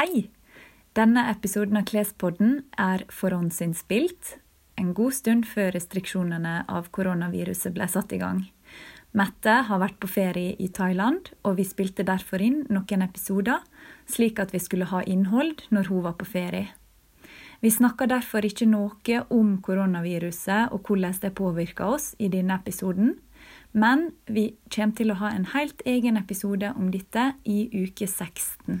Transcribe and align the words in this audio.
Hei! 0.00 0.30
Denne 0.96 1.26
episoden 1.28 1.76
av 1.76 1.82
Klespodden 1.90 2.52
er 2.80 3.02
forhåndsinnspilt 3.12 4.30
en 4.80 4.94
god 4.96 5.12
stund 5.12 5.44
før 5.44 5.74
restriksjonene 5.74 6.52
av 6.72 6.86
koronaviruset 6.96 7.74
ble 7.76 7.84
satt 7.92 8.14
i 8.16 8.20
gang. 8.22 8.38
Mette 9.12 9.58
har 9.68 9.82
vært 9.82 9.98
på 10.00 10.08
ferie 10.08 10.54
i 10.56 10.70
Thailand, 10.72 11.28
og 11.44 11.58
vi 11.58 11.66
spilte 11.68 12.06
derfor 12.08 12.40
inn 12.40 12.62
noen 12.72 13.04
episoder, 13.04 13.58
slik 14.08 14.40
at 14.40 14.54
vi 14.56 14.62
skulle 14.64 14.88
ha 14.88 15.02
innhold 15.04 15.66
når 15.68 15.90
hun 15.92 16.06
var 16.06 16.14
på 16.16 16.28
ferie. 16.30 16.70
Vi 17.60 17.68
snakker 17.68 18.08
derfor 18.08 18.46
ikke 18.48 18.70
noe 18.70 19.18
om 19.28 19.58
koronaviruset 19.66 20.72
og 20.72 20.88
hvordan 20.88 21.18
det 21.26 21.34
påvirker 21.42 21.98
oss 21.98 22.14
i 22.16 22.30
denne 22.32 22.56
episoden, 22.56 23.18
men 23.76 24.14
vi 24.24 24.54
kommer 24.72 24.96
til 24.96 25.12
å 25.12 25.18
ha 25.20 25.34
en 25.34 25.44
helt 25.52 25.84
egen 25.84 26.16
episode 26.16 26.72
om 26.72 26.88
dette 26.88 27.34
i 27.44 27.66
uke 27.68 28.08
16. 28.08 28.80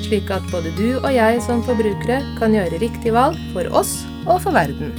slik 0.00 0.30
at 0.32 0.44
både 0.52 0.72
du 0.78 0.98
og 0.98 1.10
jeg 1.12 1.40
som 1.44 1.62
forbrukere 1.66 2.20
kan 2.38 2.54
gjøre 2.56 2.80
riktig 2.82 3.12
valg 3.14 3.38
for 3.54 3.68
oss 3.76 4.02
og 4.26 4.40
for 4.44 4.54
verden. 4.56 4.94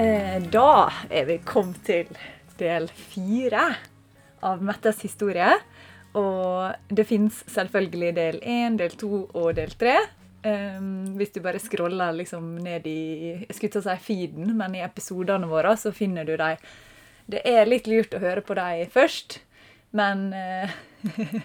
Eh, 0.00 0.40
Da 0.50 0.90
er 1.10 1.26
vi 1.28 1.38
kommet 1.44 1.82
til 1.84 2.08
del 2.60 2.88
fire 2.88 3.66
av 4.42 4.62
Mettes 4.64 5.02
historie. 5.04 5.52
Og 6.16 6.72
det 6.90 7.06
fins 7.06 7.44
selvfølgelig 7.46 8.14
del 8.16 8.40
én, 8.42 8.78
del 8.80 8.96
to 8.98 9.28
og 9.30 9.54
del 9.60 9.70
tre. 9.78 9.98
Um, 10.44 11.16
hvis 11.18 11.32
du 11.34 11.40
bare 11.44 11.58
scroller 11.60 12.14
liksom 12.16 12.54
ned 12.64 12.86
i 12.88 13.00
jeg 13.42 13.52
skulle 13.56 13.74
til 13.74 13.82
å 13.82 13.88
si 13.90 13.96
feeden, 14.06 14.54
men 14.56 14.74
i 14.78 14.80
episodene 14.84 15.48
våre 15.50 15.74
så 15.76 15.92
finner 15.92 16.24
du 16.24 16.36
dem. 16.40 16.56
Det 17.30 17.42
er 17.46 17.68
litt 17.68 17.86
lurt 17.90 18.14
å 18.16 18.22
høre 18.22 18.40
på 18.40 18.56
dem 18.56 18.86
først, 18.90 19.40
men 19.92 20.32
uh, 20.32 20.70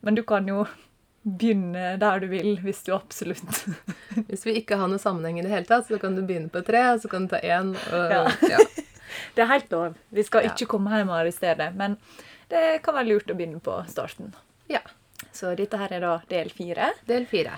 Men 0.00 0.14
du 0.14 0.22
kan 0.22 0.46
jo 0.48 0.64
begynne 1.26 1.96
der 1.98 2.20
du 2.22 2.28
vil, 2.30 2.52
hvis 2.62 2.84
du 2.86 2.92
absolutt 2.94 3.64
Hvis 4.28 4.44
vi 4.46 4.52
ikke 4.60 4.76
har 4.78 4.86
noe 4.88 5.00
sammenheng 5.02 5.40
i 5.40 5.42
det 5.42 5.50
hele 5.50 5.66
tatt, 5.66 5.88
så 5.88 5.98
kan 5.98 6.14
du 6.14 6.22
begynne 6.22 6.48
på 6.52 6.62
tre, 6.66 6.84
og 6.94 7.00
så 7.02 7.10
kan 7.10 7.26
du 7.26 7.32
ta 7.34 7.40
én. 7.42 7.72
Og, 7.74 8.12
Ja. 8.12 8.22
ja. 8.54 8.60
Det 9.34 9.42
er 9.42 9.48
helt 9.50 9.70
lov. 9.72 9.94
Vi 10.14 10.22
skal 10.26 10.44
Ja. 10.46 10.52
ikke 10.54 10.68
komme 10.76 10.92
hjem 10.92 11.10
og 11.10 11.18
arrestere, 11.20 11.70
men 11.74 11.96
det 12.50 12.82
kan 12.84 12.94
være 12.94 13.08
lurt 13.10 13.30
å 13.32 13.36
begynne 13.38 13.60
på 13.60 13.80
starten. 13.90 14.32
ja. 14.70 14.80
Så 15.32 15.50
dette 15.56 15.76
her 15.80 15.92
er 15.96 16.00
da 16.00 16.14
del 16.28 16.48
fire. 16.52 16.90
Del 17.08 17.24
fire. 17.28 17.54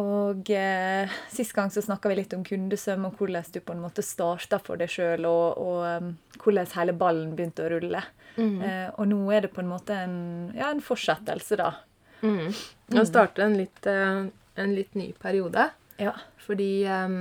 Og 0.00 0.48
eh, 0.56 1.12
sist 1.28 1.52
gang 1.52 1.68
så 1.72 1.82
snakka 1.84 2.08
vi 2.08 2.16
litt 2.22 2.32
om 2.36 2.44
kundesøm, 2.46 3.04
og 3.08 3.18
hvordan 3.20 3.50
du 3.52 3.60
på 3.60 3.74
en 3.74 3.82
måte 3.82 4.04
starta 4.06 4.60
for 4.62 4.80
deg 4.80 4.88
sjøl, 4.92 5.26
og, 5.28 5.60
og 5.60 5.82
um, 5.84 6.14
hvordan 6.40 6.70
hele 6.78 6.96
ballen 6.96 7.34
begynte 7.36 7.66
å 7.66 7.72
rulle. 7.74 8.00
Eh, 8.40 8.88
og 8.96 9.04
nå 9.10 9.20
er 9.36 9.44
det 9.44 9.52
på 9.52 9.60
en 9.60 9.68
måte 9.68 9.98
en, 10.06 10.16
ja, 10.56 10.70
en 10.72 10.80
fortsettelse, 10.84 11.60
da. 11.60 11.74
Mm. 12.22 12.54
Nå 12.96 13.04
starter 13.04 13.44
en 13.44 13.58
litt, 13.60 13.84
eh, 13.90 14.24
en 14.64 14.76
litt 14.78 14.96
ny 14.96 15.10
periode. 15.20 15.68
Ja. 16.00 16.16
Fordi 16.40 16.72
um 16.88 17.16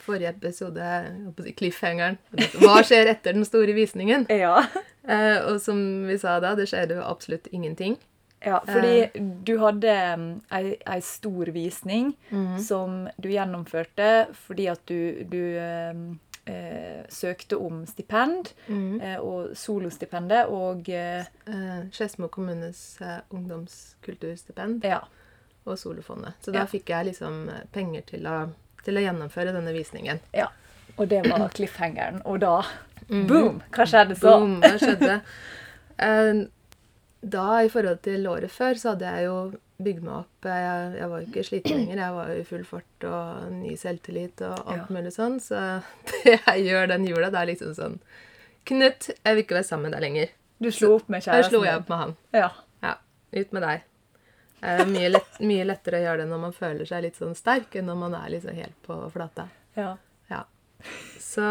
forrige 0.00 0.32
episode, 0.32 0.84
cliffhangeren 1.58 2.18
Hva 2.60 2.80
skjer 2.86 3.10
etter 3.12 3.36
den 3.36 3.46
store 3.48 3.76
visningen? 3.76 4.26
Ja. 4.42 4.62
Eh, 5.04 5.38
og 5.48 5.58
som 5.64 5.80
vi 6.08 6.16
sa 6.20 6.38
da, 6.42 6.54
det 6.56 6.68
skjer 6.70 6.94
jo 6.94 7.02
absolutt 7.04 7.48
ingenting. 7.52 7.96
Ja 8.44 8.60
fordi 8.66 9.10
du 9.44 9.58
hadde 9.58 10.14
um, 10.14 10.42
ei, 10.52 10.76
ei 10.86 11.00
stor 11.00 11.50
visning 11.52 12.14
Mhm. 12.30 12.58
som 12.58 13.08
du 13.20 13.28
gjennomførte 13.28 14.26
fordi 14.46 14.66
at 14.70 14.80
du, 14.88 15.24
du 15.24 15.40
um, 15.60 16.18
eh, 16.46 17.04
søkte 17.08 17.58
om 17.60 17.84
stipend, 17.86 18.52
eh, 18.68 19.18
og 19.20 19.52
solostipendet, 19.56 20.46
og 20.48 20.88
eh, 20.88 21.24
Eh, 21.46 21.84
Skedsmo 21.92 22.28
kommunes 22.28 22.98
eh, 23.00 23.20
ungdomskulturstipend 23.30 24.84
ja. 24.84 25.00
og 25.66 25.78
Solofondet. 25.78 26.32
Så 26.40 26.52
da 26.52 26.58
Ja. 26.60 26.64
fikk 26.66 26.88
jeg 26.88 27.06
liksom 27.06 27.48
eh, 27.48 27.64
penger 27.72 28.02
til 28.06 28.26
å, 28.26 28.48
til 28.84 28.96
å 28.96 29.00
gjennomføre 29.04 29.52
denne 29.52 29.72
visningen. 29.72 30.20
ja. 30.34 30.48
Og 30.98 31.08
det 31.08 31.22
var 31.30 31.48
cliffhangeren. 31.48 32.20
Og 32.26 32.40
da 32.40 32.62
Boom! 33.08 33.62
Hva 33.72 33.86
skjedde 33.86 34.16
så? 34.18 34.38
Boom! 34.38 34.60
Hva 34.60 34.76
skjedde? 34.78 35.20
Eh, 37.22 37.28
da, 37.28 37.62
i 37.62 37.68
forhold 37.68 38.00
til 38.02 38.26
året 38.30 38.50
før, 38.50 38.74
så 38.80 38.94
hadde 38.94 39.10
jeg 39.12 39.26
jo 39.26 39.34
bygd 39.80 40.02
meg 40.04 40.14
opp 40.14 40.46
eh, 40.48 40.60
Jeg, 40.60 40.94
jeg 41.00 41.08
var 41.10 41.20
jo 41.20 41.26
ikke 41.28 41.44
sliten 41.44 41.76
lenger. 41.76 42.00
Jeg 42.04 42.14
var 42.16 42.28
jo 42.32 42.38
i 42.40 42.44
full 42.48 42.64
fart 42.68 43.04
og 43.10 43.52
ny 43.52 43.74
selvtillit 43.76 44.42
og 44.48 44.58
alt 44.66 44.76
Ja. 44.76 44.86
mulig 44.96 45.12
sånn. 45.12 45.38
Så 45.40 45.60
det 46.24 46.38
jeg 46.46 46.64
gjør 46.70 46.88
den 46.94 47.06
jula, 47.08 47.30
det 47.30 47.40
er 47.42 47.50
liksom 47.52 47.74
sånn 47.76 48.00
Knut, 48.68 49.06
jeg 49.24 49.34
vil 49.34 49.42
ikke 49.44 49.56
være 49.56 49.64
sammen 49.66 49.88
med 49.88 49.94
deg 49.96 50.02
lenger. 50.04 50.32
Du 50.60 50.68
slo 50.70 50.90
opp 50.98 51.08
med 51.08 51.22
kjæresten? 51.24 51.40
Jeg 51.40 51.48
slo 51.50 51.62
jeg 51.64 51.78
opp 51.80 51.88
med 51.88 51.98
han. 51.98 52.10
Ja. 52.36 52.50
Ja, 52.84 52.90
ut 53.40 53.52
med 53.56 53.62
deg. 53.64 53.86
Det 54.60 54.74
er 54.82 54.90
mye, 54.92 55.08
lett, 55.14 55.38
mye 55.40 55.64
lettere 55.64 55.96
å 55.96 56.04
gjøre 56.04 56.20
det 56.20 56.26
når 56.28 56.42
man 56.42 56.52
føler 56.52 56.84
seg 56.88 57.02
litt 57.06 57.16
sånn 57.16 57.32
sterk, 57.34 57.72
enn 57.80 57.88
når 57.88 57.96
man 58.02 58.14
er 58.18 58.28
liksom 58.34 58.52
helt 58.60 58.76
på 58.84 58.98
flata. 59.14 59.48
ja. 59.80 59.94
Ja. 60.28 60.42
Så 61.20 61.46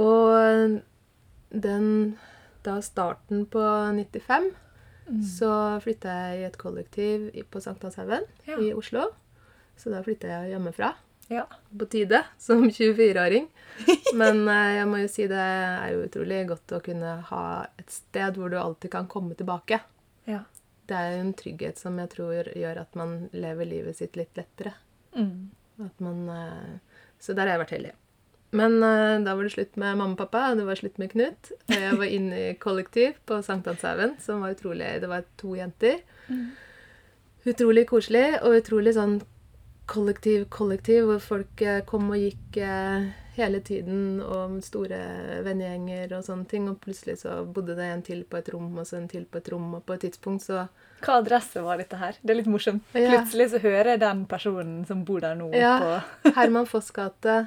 Og 0.00 0.80
den 1.50 1.86
Da 2.62 2.78
starten 2.84 3.46
på 3.48 3.60
95 3.96 4.50
så 5.38 5.50
flytta 5.82 6.12
jeg 6.12 6.40
i 6.40 6.44
et 6.46 6.56
kollektiv 6.60 7.30
på 7.50 7.58
Sankthanshaugen 7.64 8.26
Ja. 8.46 8.58
i 8.62 8.68
Oslo. 8.76 9.08
Så 9.76 9.90
da 9.90 10.02
flytta 10.06 10.28
jeg 10.28 10.52
hjemmefra. 10.52 10.92
ja. 11.30 11.46
På 11.78 11.86
tide, 11.90 12.20
som 12.38 12.62
24-åring. 12.70 13.48
Men 14.20 14.46
eh, 14.48 14.76
jeg 14.76 14.86
må 14.90 15.00
jo 15.00 15.08
si 15.10 15.26
det 15.30 15.38
er 15.40 15.92
jo 15.94 16.04
utrolig 16.06 16.42
godt 16.50 16.72
å 16.76 16.80
kunne 16.84 17.16
ha 17.30 17.42
et 17.78 17.90
sted 17.90 18.36
hvor 18.38 18.50
du 18.52 18.58
alltid 18.60 18.90
kan 18.92 19.08
komme 19.08 19.34
tilbake. 19.34 19.80
ja. 20.26 20.44
Det 20.90 20.96
er 20.98 21.12
jo 21.14 21.18
en 21.22 21.34
trygghet 21.38 21.78
som 21.78 21.98
jeg 22.02 22.08
tror 22.10 22.48
gjør 22.58 22.80
at 22.80 22.96
man 22.98 23.28
lever 23.30 23.64
livet 23.70 23.94
sitt 23.94 24.16
litt 24.18 24.34
lettere. 24.34 24.72
Mm. 25.14 25.50
At 25.86 26.00
man, 26.02 26.24
eh, 26.28 27.04
så 27.22 27.30
der 27.32 27.46
har 27.46 27.52
jeg 27.54 27.60
vært 27.62 27.74
heldig. 27.76 27.92
Men 28.56 28.80
uh, 28.82 29.20
da 29.22 29.36
var 29.38 29.46
det 29.46 29.52
slutt 29.54 29.76
med 29.78 29.98
mamma 29.98 30.16
og 30.16 30.18
pappa, 30.18 30.48
og 30.50 30.58
det 30.58 30.66
var 30.66 30.78
slutt 30.80 30.98
med 30.98 31.12
Knut. 31.12 31.52
Og 31.70 31.76
Jeg 31.76 31.98
var 32.00 32.14
inne 32.18 32.40
i 32.48 32.54
kollektiv 32.58 33.20
på 33.28 33.38
Sankthanshaugen, 33.46 34.16
som 34.22 34.42
var 34.42 34.56
utrolig 34.56 34.96
Det 35.02 35.10
var 35.10 35.26
to 35.38 35.54
jenter. 35.58 36.00
Utrolig 37.46 37.86
koselig, 37.88 38.26
og 38.42 38.58
utrolig 38.58 38.96
sånn 38.98 39.20
kollektiv, 39.90 40.44
kollektiv, 40.52 41.06
hvor 41.08 41.22
folk 41.22 41.62
eh, 41.66 41.80
kom 41.88 42.10
og 42.12 42.20
gikk 42.20 42.58
uh, 42.62 43.08
hele 43.34 43.58
tiden, 43.64 44.20
og 44.22 44.58
store 44.62 44.98
vennegjenger 45.46 46.12
og 46.18 46.26
sånne 46.26 46.46
ting. 46.50 46.68
Og 46.70 46.78
plutselig 46.82 47.20
så 47.22 47.40
bodde 47.46 47.74
det 47.78 47.88
en 47.90 48.04
til 48.06 48.20
på 48.28 48.38
et 48.38 48.50
rom, 48.54 48.68
og 48.78 48.86
så 48.86 49.00
en 49.00 49.08
til 49.10 49.24
på 49.30 49.40
et 49.40 49.50
rom, 49.50 49.70
og 49.78 49.86
på 49.86 49.96
et 49.96 50.04
tidspunkt 50.08 50.46
så 50.46 50.66
Hva 51.00 51.16
adresse 51.22 51.62
var 51.64 51.80
dette 51.80 51.96
her? 51.96 52.18
Det 52.20 52.34
er 52.34 52.38
litt 52.42 52.50
morsomt. 52.50 52.84
Ja. 52.92 53.14
Plutselig 53.14 53.48
så 53.54 53.62
hører 53.62 53.94
jeg 53.94 54.02
den 54.04 54.26
personen 54.30 54.84
som 54.86 55.02
bor 55.08 55.22
der 55.24 55.38
nå, 55.38 55.48
Ja. 55.56 55.78
på 55.80 56.34
Herman 56.36 56.68
Foss 56.68 56.90
gate 56.94 57.38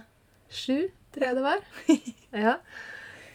7, 0.49 0.89
tror 1.15 1.27
jeg 1.29 1.39
det 1.39 1.45
var. 1.45 1.63
Ja. 2.43 2.55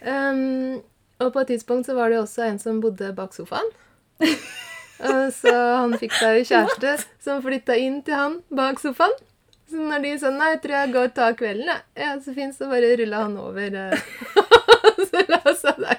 Um, 0.02 0.80
og 1.22 1.32
på 1.34 1.42
et 1.42 1.52
tidspunkt 1.52 1.86
så 1.86 1.94
var 1.94 2.10
det 2.10 2.18
jo 2.18 2.24
også 2.24 2.44
en 2.48 2.58
som 2.62 2.80
bodde 2.82 3.12
bak 3.14 3.34
sofaen. 3.34 3.70
Og 4.98 5.28
så 5.30 5.52
han 5.54 5.94
fikk 5.98 6.14
seg 6.18 6.40
jo 6.40 6.46
kjæreste 6.48 6.96
som 7.22 7.42
flytta 7.44 7.76
inn 7.78 8.00
til 8.06 8.18
han 8.18 8.38
bak 8.50 8.80
sofaen. 8.82 9.14
Så 9.68 9.76
når 9.84 10.00
de 10.02 10.12
sa 10.18 10.30
'nei, 10.32 10.48
jeg 10.54 10.60
tror 10.64 10.74
jeg 10.74 10.92
går 10.94 11.06
og 11.10 11.14
tar 11.14 11.34
kvelden', 11.36 11.68
jeg. 11.68 11.82
ja, 12.02 12.12
så 12.24 12.32
fint, 12.34 12.54
så 12.56 12.70
bare 12.70 12.94
rulla 12.96 13.18
han 13.26 13.36
over. 13.36 13.74
eh, 13.76 13.98
så 15.10 15.22
la 15.28 15.38
oss 15.50 15.60
der. 15.62 15.98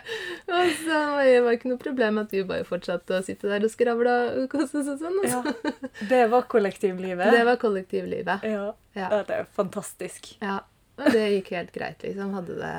Og 0.50 0.72
så 0.80 1.02
var 1.14 1.24
det 1.24 1.54
ikke 1.60 1.70
noe 1.70 1.78
problem 1.84 2.18
at 2.18 2.34
vi 2.34 2.42
bare 2.50 2.66
fortsatte 2.66 3.20
å 3.20 3.22
sitte 3.24 3.48
der 3.52 3.64
og 3.68 3.70
skravle 3.72 4.16
og 4.42 4.50
kose 4.50 4.82
oss 4.82 4.90
og 4.96 4.98
sånn. 5.04 5.20
ja. 5.24 5.44
altså. 5.44 5.92
Det 6.10 6.24
var 6.34 6.48
kollektivlivet. 6.50 7.30
Det 7.32 7.46
var 7.46 7.62
kollektivlivet. 7.62 8.44
ja. 8.44 8.74
Ja. 8.98 9.08
ja. 9.14 9.22
Det 9.24 9.36
er 9.44 9.46
fantastisk. 9.54 10.34
Ja, 10.42 10.64
og 11.00 11.12
det 11.16 11.26
gikk 11.38 11.54
helt 11.56 11.72
greit, 11.76 12.04
liksom. 12.06 12.34
Hadde 12.38 12.58
det 12.60 12.74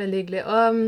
veldig 0.00 0.22
hyggelig. 0.22 0.42
Og 0.46 0.76
um, 0.76 0.82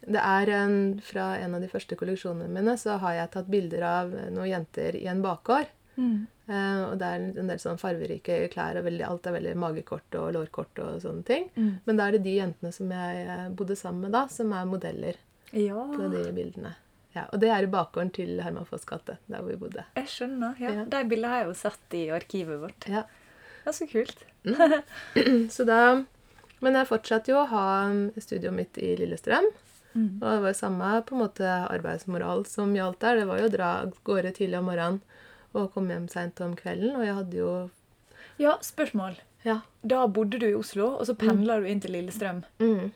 det 0.00 0.22
er 0.24 0.50
en, 0.56 0.76
fra 1.04 1.26
en 1.38 1.54
av 1.58 1.62
de 1.62 1.68
første 1.70 1.96
kolleksjonene 2.00 2.50
mine, 2.50 2.76
så 2.80 2.96
har 3.02 3.18
jeg 3.18 3.32
tatt 3.34 3.50
bilder 3.52 3.84
av 3.86 4.14
noen 4.32 4.48
jenter 4.48 4.96
i 4.96 5.06
en 5.12 5.22
bakgård. 5.24 5.68
Mm. 6.00 6.26
Uh, 6.50 6.82
og 6.88 6.94
det 6.98 7.06
er 7.06 7.24
en 7.42 7.50
del 7.52 7.60
sånn 7.62 7.78
farverike 7.78 8.40
klær, 8.50 8.80
og 8.80 8.86
veldig, 8.88 9.04
alt 9.06 9.28
er 9.28 9.36
veldig 9.36 9.56
magekort 9.60 10.16
og 10.18 10.32
lårkort 10.34 10.80
og 10.82 11.00
sånne 11.04 11.26
ting. 11.28 11.50
Mm. 11.54 11.72
Men 11.86 12.00
da 12.00 12.08
er 12.08 12.16
det 12.16 12.24
de 12.26 12.36
jentene 12.40 12.72
som 12.74 12.90
jeg 12.90 13.26
eh, 13.26 13.48
bodde 13.54 13.76
sammen 13.78 14.08
med 14.08 14.16
da, 14.16 14.24
som 14.32 14.54
er 14.56 14.70
modeller 14.70 15.20
Ja, 15.52 15.84
på 15.92 16.08
de 16.10 16.24
bildene. 16.34 16.74
Ja, 17.14 17.24
og 17.34 17.40
det 17.42 17.50
er 17.50 17.66
i 17.66 17.70
bakgården 17.70 18.12
til 18.14 18.36
Herman 18.42 18.66
Foss 18.68 18.84
gate, 18.86 19.16
der 19.26 19.42
hvor 19.42 19.50
vi 19.50 19.58
bodde. 19.58 19.84
jeg 19.98 20.10
skjønner. 20.10 20.58
Ja. 20.62 20.74
Ja. 20.80 20.84
De 20.90 21.04
bildene 21.10 21.32
har 21.32 21.42
jeg 21.42 21.48
jo 21.50 21.56
sett 21.58 21.96
i 21.98 22.04
arkivet 22.14 22.60
vårt. 22.62 22.86
Ja. 22.90 23.02
Det 23.60 23.72
er 23.72 23.76
så 23.76 23.88
kult. 23.90 24.22
Så 25.54 25.64
da, 25.68 25.80
men 26.60 26.76
jeg 26.78 26.88
fortsatte 26.88 27.32
jo 27.32 27.40
å 27.42 27.48
ha 27.50 27.64
um, 27.90 28.06
studioet 28.20 28.56
mitt 28.56 28.78
i 28.80 28.94
Lillestrøm. 29.00 29.48
Mm. 29.94 30.20
Og 30.20 30.26
det 30.26 30.36
var 30.44 30.52
jo 30.52 30.58
samme 30.60 30.90
på 31.08 31.16
en 31.16 31.22
måte 31.24 31.54
arbeidsmoral 31.66 32.44
som 32.46 32.74
gjaldt 32.76 33.00
der. 33.02 33.20
Det 33.20 33.26
var 33.30 33.40
jo 33.42 33.48
å 33.48 33.54
dra 33.56 33.70
av 33.82 33.94
gårde 34.06 34.32
tidlig 34.36 34.60
om 34.60 34.68
morgenen 34.70 35.00
og 35.50 35.72
komme 35.74 35.96
hjem 35.96 36.06
seint 36.12 36.40
om 36.44 36.54
kvelden. 36.54 36.94
Og 36.94 37.04
jeg 37.08 37.16
hadde 37.18 37.40
jo 37.40 37.50
Ja, 38.40 38.54
spørsmål. 38.64 39.18
Ja. 39.44 39.58
Da 39.82 40.04
bodde 40.06 40.38
du 40.40 40.46
i 40.46 40.54
Oslo, 40.56 40.92
og 41.00 41.06
så 41.08 41.16
pendla 41.18 41.58
du 41.60 41.66
inn 41.68 41.80
til 41.82 41.92
Lillestrøm. 41.96 42.42
Mm. 42.60 42.90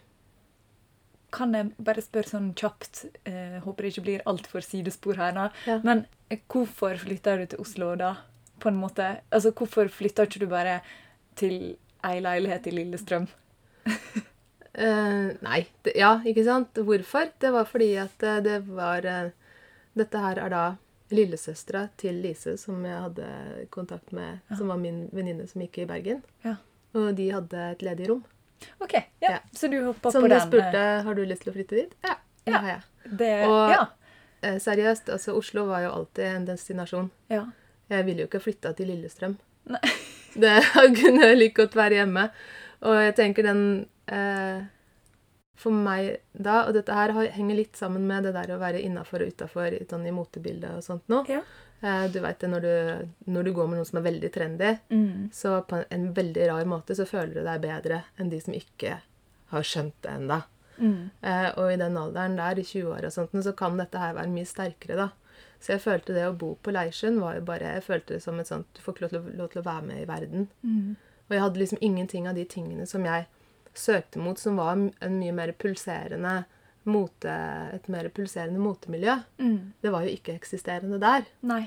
Kan 1.35 1.55
jeg 1.57 1.73
bare 1.83 2.03
spørre 2.05 2.31
sånn 2.31 2.53
kjapt, 2.55 3.07
eh, 3.27 3.57
håper 3.65 3.83
det 3.83 3.91
ikke 3.95 4.05
blir 4.07 4.23
altfor 4.31 4.63
sidespor 4.63 5.17
her 5.19 5.33
nå, 5.35 5.49
Ja. 5.67 5.81
men 5.83 6.07
hvorfor 6.31 6.95
flytta 7.01 7.37
du 7.41 7.47
til 7.47 7.59
Oslo 7.65 7.97
da? 7.97 8.13
På 8.61 8.69
en 8.69 8.79
måte? 8.79 9.21
Altså, 9.33 9.51
Hvorfor 9.53 9.89
flytta 9.91 10.29
ikke 10.29 10.41
du 10.41 10.47
bare 10.47 10.81
til 11.37 11.77
ei 12.05 12.21
leilighet 12.21 12.67
i 12.67 12.71
Lillestrøm? 12.77 13.27
uh, 13.87 15.31
nei. 15.45 15.61
Det, 15.83 15.93
ja, 15.99 16.17
ikke 16.27 16.45
sant? 16.47 16.75
Hvorfor? 16.87 17.31
Det 17.41 17.51
var 17.55 17.65
fordi 17.71 17.93
at 18.03 18.23
eh, 18.27 18.41
det 18.45 18.59
var 18.69 19.07
uh, 19.07 19.31
Dette 19.95 20.19
her 20.19 20.41
er 20.43 20.51
da 20.51 20.63
lillesøstera 21.15 21.85
til 22.01 22.17
Lise, 22.25 22.57
som 22.59 22.81
jeg 22.85 22.97
hadde 22.99 23.27
kontakt 23.71 24.11
med, 24.17 24.41
Ja. 24.51 24.57
som 24.59 24.73
var 24.73 24.81
min 24.83 25.05
venninne 25.15 25.45
som 25.47 25.63
gikk 25.63 25.79
i 25.85 25.85
Bergen. 25.87 26.23
Ja. 26.43 26.57
Og 26.99 27.13
de 27.15 27.29
hadde 27.31 27.61
et 27.77 27.83
ledig 27.87 28.09
rom. 28.11 28.25
OK, 28.83 28.95
ja. 29.23 29.37
Så 29.55 29.69
du 29.71 29.77
hoppa 29.85 30.11
Som 30.11 30.25
på 30.25 30.29
du 30.29 30.35
den? 30.35 30.41
spurte 30.49 30.83
har 31.07 31.15
du 31.15 31.23
lyst 31.29 31.45
til 31.45 31.53
å 31.53 31.55
flytte 31.55 31.77
dit. 31.79 31.95
Ja, 32.03 32.15
det 32.47 32.53
Ja. 32.53 32.59
har 32.59 32.69
jeg. 32.73 32.83
Det, 33.21 33.31
Og- 33.47 33.71
ja. 33.71 33.87
Eh, 34.43 34.59
seriøst, 34.59 35.09
altså 35.13 35.37
Oslo 35.39 35.67
var 35.67 35.81
jo 35.83 35.91
alltid 35.93 36.25
en 36.25 36.45
destinasjon. 36.47 37.11
ja. 37.31 37.45
Jeg 37.91 38.05
ville 38.07 38.21
jo 38.23 38.27
ikke 38.27 38.41
flytta 38.41 38.73
til 38.75 38.87
Lillestrøm. 38.89 39.37
Nei. 39.69 39.79
Det 40.35 40.55
kunne 41.01 41.33
like 41.39 41.55
godt 41.63 41.77
være 41.79 42.01
hjemme. 42.03 42.29
Og 42.85 42.95
jeg 43.01 43.15
tenker 43.17 43.47
den 43.47 43.61
eh, 44.13 44.65
For 45.57 45.73
meg 45.73 46.19
da 46.35 46.65
Og 46.67 46.75
dette 46.77 46.93
her 46.93 47.13
henger 47.33 47.57
litt 47.57 47.79
sammen 47.79 48.05
med 48.11 48.27
det 48.27 48.33
der 48.37 48.51
å 48.53 48.59
være 48.61 48.83
innafor 48.85 49.23
og 49.25 49.31
utafor 49.33 49.77
sånn 49.89 50.05
i 50.11 50.13
motebildet 50.13 50.75
og 50.75 50.83
sånt 50.85 51.07
nå. 51.09 51.23
Ja. 51.31 51.41
Eh, 51.85 52.07
du 52.13 52.19
veit 52.25 52.41
det 52.43 52.51
når 52.51 52.65
du, 52.67 52.75
når 53.31 53.47
du 53.49 53.53
går 53.57 53.69
med 53.71 53.79
noen 53.81 53.89
som 53.89 54.01
er 54.01 54.07
veldig 54.11 54.33
trendy, 54.35 54.73
Mm. 54.91 55.31
så 55.33 55.61
på 55.69 55.85
en 55.91 56.09
veldig 56.17 56.49
rar 56.51 56.65
måte 56.69 56.97
så 56.99 57.07
føler 57.09 57.35
du 57.39 57.43
deg 57.47 57.63
bedre 57.65 58.03
enn 58.19 58.31
de 58.33 58.41
som 58.41 58.55
ikke 58.57 58.99
har 59.55 59.63
skjønt 59.63 59.95
det 60.03 60.11
ennå. 60.19 60.41
Mm. 60.79 61.11
Eh, 61.23 61.51
og 61.61 61.73
i 61.73 61.77
den 61.79 61.97
alderen 62.01 62.37
der, 62.41 62.59
i 62.59 62.65
20-åra 62.67 63.07
og 63.07 63.13
sånt, 63.15 63.37
så 63.45 63.53
kan 63.57 63.77
dette 63.79 64.01
her 64.03 64.15
være 64.17 64.33
mye 64.33 64.49
sterkere, 64.49 64.97
da. 64.97 65.09
Så 65.65 65.73
jeg 65.73 65.81
følte 65.81 66.13
det 66.13 66.27
å 66.29 66.37
bo 66.37 66.51
på 66.61 66.75
Leirsund 66.75 67.23
var 67.23 67.39
jo 67.39 67.47
bare 67.49 67.71
Jeg 67.79 67.87
følte 67.87 68.19
det 68.19 68.21
som 68.21 68.37
et 68.41 68.51
sånt 68.51 68.67
Du 68.77 68.83
får 68.85 68.99
ikke 68.99 69.09
lov 69.15 69.31
lov 69.39 69.53
til 69.53 69.63
å 69.63 69.65
være 69.65 69.87
med 69.89 70.03
i 70.03 70.09
verden. 70.09 70.49
Mm. 70.61 70.97
Og 71.25 71.33
jeg 71.33 71.41
hadde 71.41 71.63
liksom 71.63 71.81
ingenting 71.81 72.29
av 72.29 72.37
de 72.37 72.45
tingene 72.45 72.85
som 72.87 73.07
jeg 73.09 73.25
søkte 73.75 74.21
mot, 74.23 74.39
som 74.39 74.61
var 74.61 74.77
en 74.77 75.17
mye 75.19 75.33
mer 75.35 75.55
pulserende 75.59 76.43
mote, 76.85 77.37
et 77.73 77.89
mer 77.89 78.11
pulserende 78.13 78.61
motemiljø. 78.61 79.17
Mm. 79.41 79.73
Det 79.81 79.93
var 79.95 80.05
jo 80.05 80.13
ikke 80.13 80.37
eksisterende 80.37 81.01
der. 81.01 81.25
Nei. 81.49 81.63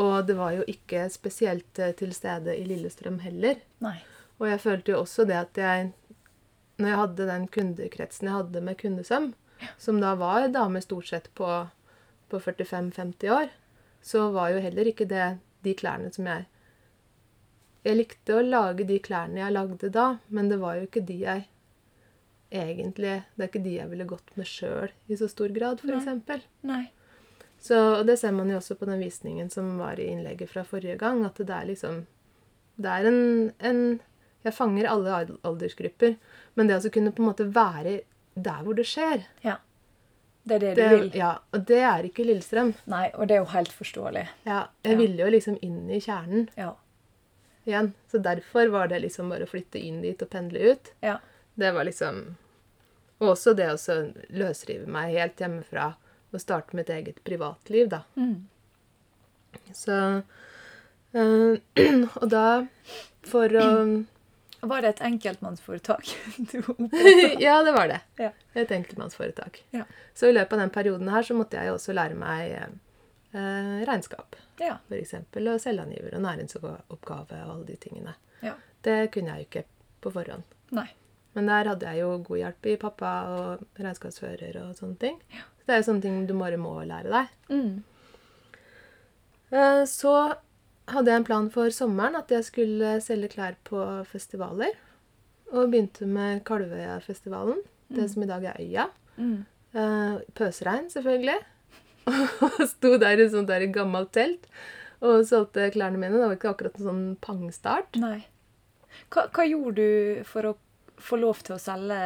Og 0.00 0.24
det 0.26 0.38
var 0.38 0.54
jo 0.56 0.64
ikke 0.68 1.04
spesielt 1.12 1.78
eh, 1.78 1.92
til 1.98 2.14
stede 2.16 2.56
i 2.56 2.64
Lillestrøm 2.64 3.20
heller. 3.20 3.60
Nei. 3.84 3.98
Og 4.40 4.48
jeg 4.48 4.62
følte 4.64 4.94
jo 4.94 5.02
også 5.02 5.28
det 5.28 5.36
at 5.38 5.58
jeg 5.60 5.92
Når 6.80 6.88
jeg 6.88 6.98
hadde 6.98 7.26
den 7.28 7.42
kundekretsen 7.52 8.26
jeg 8.26 8.34
hadde 8.34 8.60
med 8.64 8.78
kundesøm, 8.80 9.26
som 9.78 10.00
da 10.00 10.14
var 10.18 10.48
damer 10.50 10.80
stort 10.80 11.06
sett 11.06 11.28
på, 11.36 11.46
på 12.32 12.40
45-50 12.40 13.30
år, 13.36 13.52
så 14.02 14.30
var 14.34 14.50
jo 14.54 14.62
heller 14.64 14.88
ikke 14.90 15.06
det 15.08 15.36
de 15.62 15.74
klærne 15.78 16.10
som 16.14 16.26
jeg 16.26 16.48
Jeg 17.82 17.98
likte 17.98 18.36
å 18.38 18.42
lage 18.46 18.86
de 18.86 18.98
klærne 19.02 19.40
jeg 19.40 19.54
lagde 19.54 19.90
da, 19.90 20.18
men 20.28 20.48
det 20.50 20.58
var 20.62 20.76
jo 20.78 20.86
ikke 20.86 21.04
de 21.06 21.18
jeg 21.22 21.48
egentlig 22.52 23.22
Det 23.34 23.44
er 23.44 23.48
ikke 23.48 23.64
de 23.64 23.76
jeg 23.78 23.90
ville 23.90 24.08
gått 24.08 24.34
med 24.36 24.46
sjøl 24.46 24.90
i 25.08 25.16
så 25.16 25.28
stor 25.30 25.54
grad, 25.54 25.82
Nei. 25.84 25.98
f.eks. 26.02 26.44
Nei. 26.68 26.82
Så, 27.62 27.78
og 28.00 28.06
det 28.06 28.18
ser 28.18 28.34
man 28.34 28.50
jo 28.50 28.58
også 28.58 28.74
på 28.78 28.88
den 28.90 29.02
visningen 29.02 29.50
som 29.50 29.76
var 29.78 30.00
i 30.02 30.08
innlegget 30.10 30.50
fra 30.50 30.64
forrige 30.66 30.98
gang, 30.98 31.22
at 31.26 31.38
det 31.38 31.54
er 31.54 31.68
liksom 31.70 32.06
Det 32.76 32.90
er 32.90 33.06
en, 33.06 33.52
en 33.58 34.00
Jeg 34.42 34.54
fanger 34.54 34.88
alle 34.90 35.18
aldersgrupper, 35.46 36.16
men 36.54 36.66
det 36.66 36.74
å 36.74 36.80
altså 36.80 36.90
kunne 36.90 37.12
på 37.14 37.22
en 37.22 37.28
måte 37.30 37.46
være 37.54 38.00
der 38.34 38.64
hvor 38.64 38.74
det 38.74 38.88
skjer 38.90 39.28
Ja. 39.44 39.60
Det 40.44 40.54
er 40.56 40.58
det, 40.58 40.70
det, 40.76 40.88
du 40.88 40.96
vil. 40.96 41.10
Ja, 41.14 41.32
Og 41.54 41.66
det 41.68 41.78
er 41.86 42.02
ikke 42.08 42.24
Lillestrøm. 42.26 42.72
Nei, 42.90 43.10
og 43.14 43.28
det 43.28 43.36
er 43.36 43.42
jo 43.44 43.50
helt 43.52 43.72
forståelig. 43.72 44.24
Ja, 44.46 44.66
jeg 44.84 44.92
Ja. 44.92 44.98
ville 44.98 45.22
jo 45.22 45.30
liksom 45.30 45.58
inn 45.62 45.90
i 45.90 46.00
kjernen 46.00 46.48
Ja. 46.56 46.72
igjen. 47.66 47.92
Så 48.10 48.18
derfor 48.22 48.70
var 48.70 48.88
det 48.88 49.02
liksom 49.02 49.28
bare 49.30 49.44
å 49.46 49.48
flytte 49.48 49.78
inn 49.78 50.00
dit 50.02 50.20
og 50.22 50.30
pendle 50.30 50.58
ut. 50.72 50.92
Ja. 51.02 51.18
Det 51.56 51.72
var 51.74 51.84
liksom 51.84 52.36
Og 53.20 53.36
også 53.36 53.54
det 53.54 53.68
å 53.70 54.12
løsrive 54.34 54.86
meg 54.88 55.12
helt 55.14 55.36
hjemmefra 55.38 55.94
og 56.34 56.40
starte 56.40 56.74
mitt 56.74 56.88
eget 56.90 57.22
privatliv, 57.22 57.88
da. 57.88 58.00
Mm. 58.16 58.46
Så 59.72 60.22
øh, 61.14 61.58
Og 62.22 62.28
da, 62.30 62.66
for 63.22 63.46
å 63.48 64.04
Var 64.62 64.82
det 64.84 64.88
et 64.92 65.00
enkeltmannsforetak 65.08 66.12
du? 66.52 66.62
Ja, 67.42 67.56
det 67.66 67.72
var 67.74 67.88
det. 67.90 68.00
Ja. 68.22 68.30
Et 68.54 68.70
enkeltmannsforetak. 68.70 69.62
Ja. 69.74 69.84
Så 70.14 70.28
i 70.30 70.32
løpet 70.36 70.52
av 70.54 70.62
den 70.62 70.70
perioden 70.70 71.08
her 71.10 71.22
så 71.26 71.34
måtte 71.34 71.58
jeg 71.58 71.66
jo 71.72 71.74
også 71.80 71.94
lære 71.96 72.14
meg 72.18 72.52
eh, 72.54 73.82
regnskap, 73.88 74.36
Ja. 74.62 74.76
f.eks. 74.88 75.14
Og 75.34 75.60
selvangiver 75.64 76.14
og 76.14 76.22
næringsoppgave 76.28 77.40
og 77.42 77.52
alle 77.56 77.66
de 77.72 77.76
tingene. 77.82 78.14
Ja. 78.42 78.54
Det 78.86 79.10
kunne 79.14 79.34
jeg 79.34 79.42
jo 79.44 79.48
ikke 79.50 79.64
på 80.02 80.12
forhånd. 80.14 80.42
Nei. 80.74 80.86
Men 81.34 81.46
der 81.48 81.70
hadde 81.72 81.88
jeg 81.88 82.02
jo 82.04 82.16
god 82.26 82.38
hjelp 82.42 82.66
i 82.68 82.76
pappa 82.76 83.10
og 83.32 83.62
regnskapsfører 83.80 84.58
og 84.66 84.74
sånne 84.78 84.98
ting. 85.00 85.18
Så 85.32 85.66
det 85.66 85.74
er 85.74 85.80
jo 85.82 85.86
sånne 85.90 86.02
ting 86.04 86.22
du 86.28 86.34
bare 86.38 86.58
må 86.60 86.74
lære 86.86 87.08
deg. 87.10 87.30
Mm. 87.50 87.82
Eh, 89.50 89.82
Så 89.88 90.12
hadde 90.92 91.12
jeg 91.12 91.22
en 91.22 91.28
plan 91.28 91.48
for 91.52 91.72
sommeren 91.74 92.16
at 92.18 92.30
jeg 92.32 92.46
skulle 92.46 92.96
selge 93.04 93.32
klær 93.34 93.56
på 93.68 93.80
festivaler. 94.08 94.74
Og 95.52 95.70
begynte 95.72 96.08
med 96.08 96.44
Kalvøyafestivalen, 96.48 97.58
det 97.92 98.06
som 98.12 98.24
i 98.24 98.28
dag 98.30 98.44
er 98.48 98.60
Øya. 98.60 98.86
Mm. 99.16 99.42
Eh, 99.76 100.14
Pøsregn, 100.38 100.88
selvfølgelig. 100.92 101.40
Og 102.46 102.62
sto 102.70 102.96
der 103.00 103.20
i 103.20 103.28
sånt 103.30 103.50
der 103.52 103.66
gammelt 103.72 104.14
telt 104.16 104.48
og 105.02 105.24
solgte 105.26 105.70
klærne 105.74 105.98
mine. 105.98 106.14
Det 106.14 106.28
var 106.28 106.36
ikke 106.36 106.52
akkurat 106.52 106.76
en 106.78 106.86
sånn 106.86 107.06
pangstart. 107.22 107.98
Nei. 107.98 108.20
Hva, 109.10 109.26
hva 109.34 109.46
gjorde 109.48 109.82
du 109.82 110.20
for 110.28 110.46
å 110.46 110.52
få 111.04 111.18
lov 111.20 111.42
til 111.46 111.56
å 111.56 111.60
selge 111.60 111.98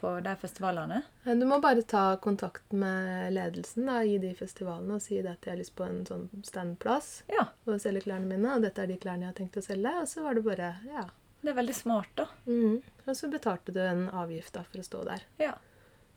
på 0.00 0.12
de 0.24 0.34
festivalene? 0.40 1.00
Du 1.24 1.44
må 1.48 1.58
bare 1.62 1.82
ta 1.88 2.04
kontakt 2.22 2.72
med 2.76 3.34
ledelsen 3.34 3.88
da, 3.90 3.98
i 4.04 4.16
de 4.22 4.32
festivalene 4.38 4.96
og 4.98 5.04
si 5.04 5.18
at 5.20 5.44
jeg 5.44 5.52
har 5.52 5.60
lyst 5.60 5.74
på 5.78 5.86
en 5.86 6.02
sånn 6.08 6.24
standplass 6.46 7.10
Ja, 7.32 7.48
og 7.66 7.82
selge 7.82 8.04
klærne 8.06 8.30
mine. 8.30 8.56
Og 8.56 8.64
dette 8.64 8.84
er 8.84 8.90
de 8.90 8.98
klærne 9.00 9.26
jeg 9.26 9.32
har 9.32 9.38
tenkt 9.38 9.60
å 9.60 9.64
selge. 9.64 9.92
Og 10.00 10.08
så 10.10 10.24
var 10.24 10.38
det 10.38 10.46
bare 10.46 10.72
ja. 10.88 11.04
det 11.42 11.52
er 11.52 11.60
veldig 11.60 11.76
smart, 11.76 12.10
da. 12.20 12.28
Mhm. 12.48 12.80
Og 13.04 13.14
så 13.18 13.30
betalte 13.32 13.74
du 13.76 13.80
en 13.84 14.08
avgift 14.08 14.54
da 14.56 14.64
for 14.64 14.80
å 14.80 14.88
stå 14.88 15.04
der. 15.10 15.28
Ja. 15.42 15.54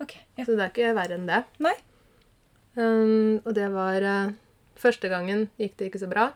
Ok. 0.03 0.17
Ja. 0.37 0.45
Så 0.45 0.53
det 0.53 0.63
er 0.63 0.73
ikke 0.73 0.97
verre 0.97 1.17
enn 1.17 1.29
det. 1.29 1.43
Nei. 1.63 1.73
Um, 2.77 3.39
og 3.41 3.55
det 3.57 3.71
var 3.73 4.03
uh, 4.05 4.35
Første 4.77 5.09
gangen 5.09 5.47
gikk 5.57 5.79
det 5.79 5.87
ikke 5.89 6.03
så 6.03 6.09
bra. 6.11 6.27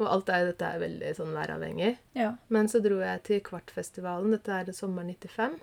Og 0.00 0.08
alt 0.08 0.30
er, 0.32 0.46
dette 0.48 0.64
er 0.64 0.80
veldig 0.80 1.10
sånn 1.18 1.34
væravhengig. 1.36 1.94
Ja. 2.16 2.32
Men 2.48 2.70
så 2.72 2.80
dro 2.80 3.02
jeg 3.02 3.22
til 3.26 3.42
Kvartfestivalen. 3.44 4.32
Dette 4.32 4.56
er 4.56 4.72
sommeren 4.76 5.12
95. 5.12 5.58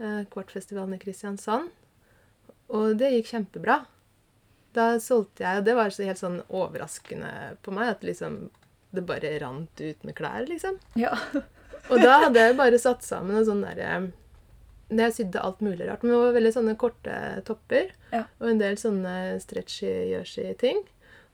Eh, 0.00 0.22
Kvartfestivalen 0.32 0.98
i 0.98 1.00
Kristiansand. 1.00 1.72
Og 2.70 2.98
det 3.00 3.14
gikk 3.14 3.32
kjempebra. 3.32 3.80
Da 4.76 4.92
solgte 5.02 5.42
jeg, 5.42 5.60
og 5.60 5.66
det 5.66 5.74
var 5.74 5.90
så 5.90 6.06
helt 6.06 6.20
sånn 6.20 6.38
overraskende 6.46 7.32
på 7.64 7.72
meg, 7.74 7.96
at 7.96 8.04
liksom 8.06 8.44
det 8.94 9.02
bare 9.06 9.32
rant 9.42 9.80
ut 9.80 10.04
med 10.06 10.16
klær, 10.18 10.44
liksom. 10.50 10.78
Ja. 10.98 11.16
Og 11.90 12.02
da 12.02 12.20
hadde 12.26 12.42
jeg 12.42 12.58
bare 12.58 12.78
satt 12.78 13.02
sammen 13.06 13.38
en 13.38 13.46
sånn 13.46 13.62
derre 13.64 14.10
Jeg 14.90 15.14
sydde 15.14 15.42
alt 15.42 15.60
mulig 15.62 15.86
rart. 15.86 16.02
Men 16.02 16.12
det 16.12 16.20
var 16.20 16.36
veldig 16.36 16.52
sånne 16.54 16.76
korte 16.78 17.16
topper. 17.46 17.92
Ja. 18.10 18.24
Og 18.42 18.48
en 18.50 18.62
del 18.62 18.78
sånne 18.78 19.14
stretchy, 19.42 19.90
jersey 20.10 20.54
ting. 20.58 20.82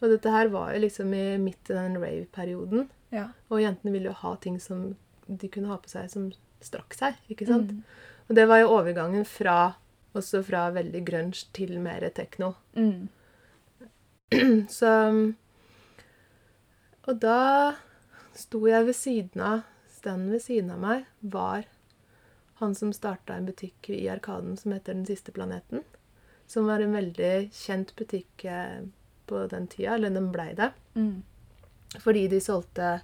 Og 0.02 0.12
dette 0.12 0.32
her 0.32 0.50
var 0.52 0.74
jo 0.74 0.82
liksom 0.84 1.14
i 1.16 1.24
midt 1.40 1.70
i 1.70 1.76
den 1.76 1.96
rave-perioden. 2.02 2.88
ja. 3.14 3.30
Og 3.48 3.62
jentene 3.62 3.92
ville 3.94 4.10
jo 4.10 4.18
ha 4.20 4.36
ting 4.36 4.60
som 4.60 4.94
de 5.26 5.48
kunne 5.48 5.70
ha 5.70 5.78
på 5.80 5.90
seg 5.90 6.10
som 6.12 6.30
strakk 6.62 6.94
seg. 6.94 7.18
ikke 7.32 7.46
sant? 7.48 7.72
Mm. 7.72 7.82
Og 8.28 8.34
det 8.38 8.46
var 8.50 8.60
jo 8.60 8.72
overgangen 8.76 9.24
fra 9.28 9.76
også 10.16 10.42
fra 10.46 10.68
veldig 10.74 11.02
grunge 11.06 11.46
til 11.56 11.78
mer 11.80 12.08
tekno. 12.16 12.54
Mm. 12.76 13.08
Så 14.78 14.92
Og 17.06 17.18
da 17.22 17.76
sto 18.34 18.66
jeg 18.66 18.86
ved 18.88 18.96
siden 18.98 19.40
av 19.40 19.64
Standen 19.96 20.32
ved 20.34 20.42
siden 20.44 20.70
av 20.70 20.80
meg 20.82 21.06
var 21.20 21.64
han 22.60 22.74
som 22.74 22.92
starta 22.94 23.34
en 23.34 23.46
butikk 23.48 23.88
i 23.90 24.06
Arkaden 24.08 24.56
som 24.56 24.72
heter 24.72 24.94
Den 24.94 25.06
siste 25.08 25.32
planeten. 25.32 25.82
Som 26.46 26.68
var 26.70 26.80
en 26.80 26.94
veldig 26.94 27.50
kjent 27.52 27.92
butikk 27.98 28.44
eh, 28.44 28.86
på 29.26 29.46
den 29.50 29.66
tida, 29.72 29.94
eller 29.94 30.10
den 30.14 30.30
blei 30.32 30.52
det. 30.58 30.70
Mm. 30.94 31.22
Fordi 32.02 32.26
de 32.28 32.40
solgte 32.42 33.00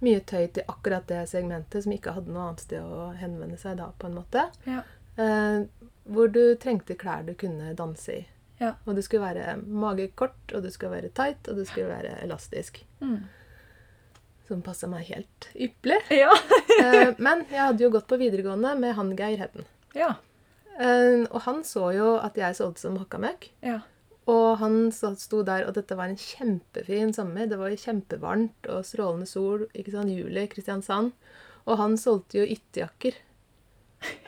mye 0.00 0.20
tøy 0.24 0.46
til 0.56 0.64
akkurat 0.68 1.06
det 1.10 1.26
segmentet, 1.28 1.84
som 1.84 1.92
ikke 1.92 2.14
hadde 2.16 2.32
noe 2.32 2.48
annet 2.48 2.64
sted 2.64 2.80
å 2.84 3.10
henvende 3.20 3.58
seg 3.60 3.76
da, 3.80 3.90
på 3.98 4.08
en 4.08 4.16
måte. 4.16 4.46
Ja. 4.64 4.82
Eh, 5.20 5.66
hvor 6.10 6.30
du 6.32 6.54
trengte 6.60 6.96
klær 6.98 7.26
du 7.26 7.34
kunne 7.38 7.74
danse 7.76 8.14
i. 8.14 8.22
Ja. 8.60 8.74
Og 8.84 8.96
det 8.96 9.04
skulle 9.06 9.28
være 9.28 9.58
magekort, 9.64 10.40
og 10.54 10.64
det 10.64 10.72
skulle 10.74 10.96
være 10.98 11.12
tight, 11.16 11.48
og 11.48 11.60
det 11.60 11.66
skulle 11.68 11.92
være 11.92 12.16
elastisk. 12.24 12.82
Mm. 13.00 13.20
Som 14.48 14.64
passa 14.66 14.88
meg 14.90 15.06
helt 15.12 15.50
ypperlig. 15.54 16.00
Ja. 16.22 16.32
Eh, 16.80 17.10
men 17.20 17.42
jeg 17.50 17.60
hadde 17.60 17.82
jo 17.84 17.90
gått 17.92 18.06
på 18.08 18.16
videregående 18.16 18.70
med 18.80 18.94
han 18.96 19.10
Geir 19.18 19.36
Hedden. 19.42 19.66
ja. 19.92 20.14
Eh, 20.80 21.26
og 21.28 21.42
han 21.44 21.58
så 21.66 21.90
jo 21.92 22.14
at 22.16 22.38
jeg 22.40 22.56
solgte 22.56 22.80
som 22.86 22.94
hakka 22.96 23.18
møkk. 23.20 23.50
Ja. 23.60 23.82
Og 24.30 24.58
han 24.60 24.76
sto 24.92 25.40
der, 25.46 25.64
og 25.66 25.74
dette 25.78 25.96
var 25.98 26.10
en 26.10 26.20
kjempefin 26.20 27.14
sommer. 27.16 27.48
Det 27.50 27.58
var 27.58 27.74
kjempevarmt 27.74 28.68
og 28.70 28.84
strålende 28.86 29.26
sol. 29.26 29.66
ikke 29.74 29.94
sant, 29.94 30.12
Juli, 30.12 30.46
Kristiansand. 30.52 31.12
Og 31.66 31.80
han 31.80 31.96
solgte 32.00 32.40
jo 32.40 32.46
ytterjakker. 32.46 33.16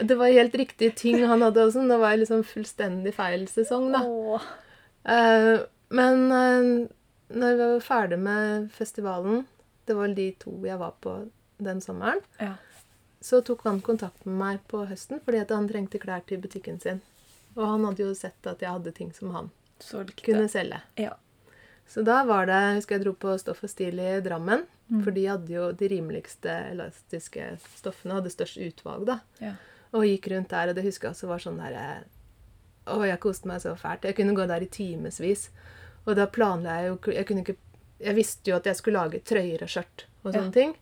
Det 0.02 0.16
var 0.18 0.32
helt 0.32 0.54
riktige 0.58 0.92
ting 0.96 1.22
han 1.24 1.44
hadde 1.44 1.62
også. 1.64 1.84
Det 1.88 2.00
var 2.00 2.18
liksom 2.18 2.42
fullstendig 2.44 3.14
feil 3.16 3.46
sesong, 3.48 3.92
da. 3.94 4.02
Åh. 4.04 4.50
Eh, 5.12 5.62
men 5.92 6.26
uh, 6.32 6.88
når 7.32 7.56
vi 7.56 7.68
var 7.74 7.80
ferdig 7.84 8.18
med 8.18 8.68
festivalen, 8.72 9.46
det 9.88 9.96
var 9.96 10.12
de 10.16 10.28
to 10.40 10.52
jeg 10.66 10.78
var 10.78 10.94
på 11.00 11.16
den 11.62 11.80
sommeren, 11.80 12.20
Ja. 12.40 12.54
så 13.22 13.40
tok 13.44 13.64
han 13.64 13.80
kontakt 13.80 14.26
med 14.26 14.34
meg 14.38 14.60
på 14.68 14.84
høsten 14.88 15.20
fordi 15.22 15.42
at 15.42 15.50
han 15.54 15.68
trengte 15.68 16.00
klær 16.02 16.24
til 16.26 16.40
butikken 16.42 16.80
sin. 16.80 17.00
Og 17.56 17.66
han 17.66 17.84
hadde 17.84 18.02
jo 18.02 18.14
sett 18.14 18.46
at 18.46 18.62
jeg 18.62 18.72
hadde 18.72 18.94
ting 18.96 19.12
som 19.14 19.30
han 19.34 19.50
Solgte. 19.82 20.24
kunne 20.26 20.48
selge. 20.52 20.80
Ja. 21.00 21.16
Så 21.92 22.04
da 22.06 22.22
var 22.24 22.46
det 22.48 22.56
jeg 22.62 22.76
husker 22.78 22.96
jeg 22.96 23.04
dro 23.04 23.12
på 23.20 23.34
Stoff 23.42 23.64
og 23.66 23.70
Stil 23.72 23.98
i 24.00 24.12
Drammen. 24.24 24.62
Mm. 24.92 25.02
For 25.04 25.10
de 25.16 25.26
hadde 25.28 25.52
jo 25.52 25.66
de 25.76 25.88
rimeligste 25.88 26.52
elastiske 26.70 27.50
stoffene, 27.76 28.14
hadde 28.18 28.32
størst 28.32 28.60
utvalg, 28.60 29.06
da. 29.08 29.18
Ja. 29.40 29.54
Og 29.92 30.06
gikk 30.08 30.30
rundt 30.32 30.48
der, 30.52 30.70
og 30.72 30.76
det 30.78 30.84
husker 30.86 31.08
jeg 31.10 31.16
også 31.16 31.28
var 31.28 31.42
sånn 31.44 31.58
derre 31.60 32.04
Å, 32.88 32.96
jeg 33.06 33.20
koste 33.22 33.46
meg 33.46 33.60
så 33.62 33.76
fælt. 33.78 34.06
Jeg 34.08 34.16
kunne 34.18 34.34
gå 34.34 34.46
der 34.50 34.64
i 34.64 34.70
timevis. 34.72 35.50
Og 36.06 36.16
da 36.18 36.24
planla 36.26 36.80
jeg 36.80 36.88
jo 36.88 37.12
Jeg 37.12 37.26
kunne 37.28 37.44
ikke 37.44 37.56
Jeg 38.02 38.16
visste 38.16 38.50
jo 38.50 38.56
at 38.56 38.64
jeg 38.66 38.74
skulle 38.80 38.98
lage 39.04 39.20
trøyer 39.22 39.62
og 39.62 39.70
skjørt 39.70 40.06
og 40.24 40.32
sånne 40.32 40.48
Ja. 40.48 40.54
ting, 40.56 40.72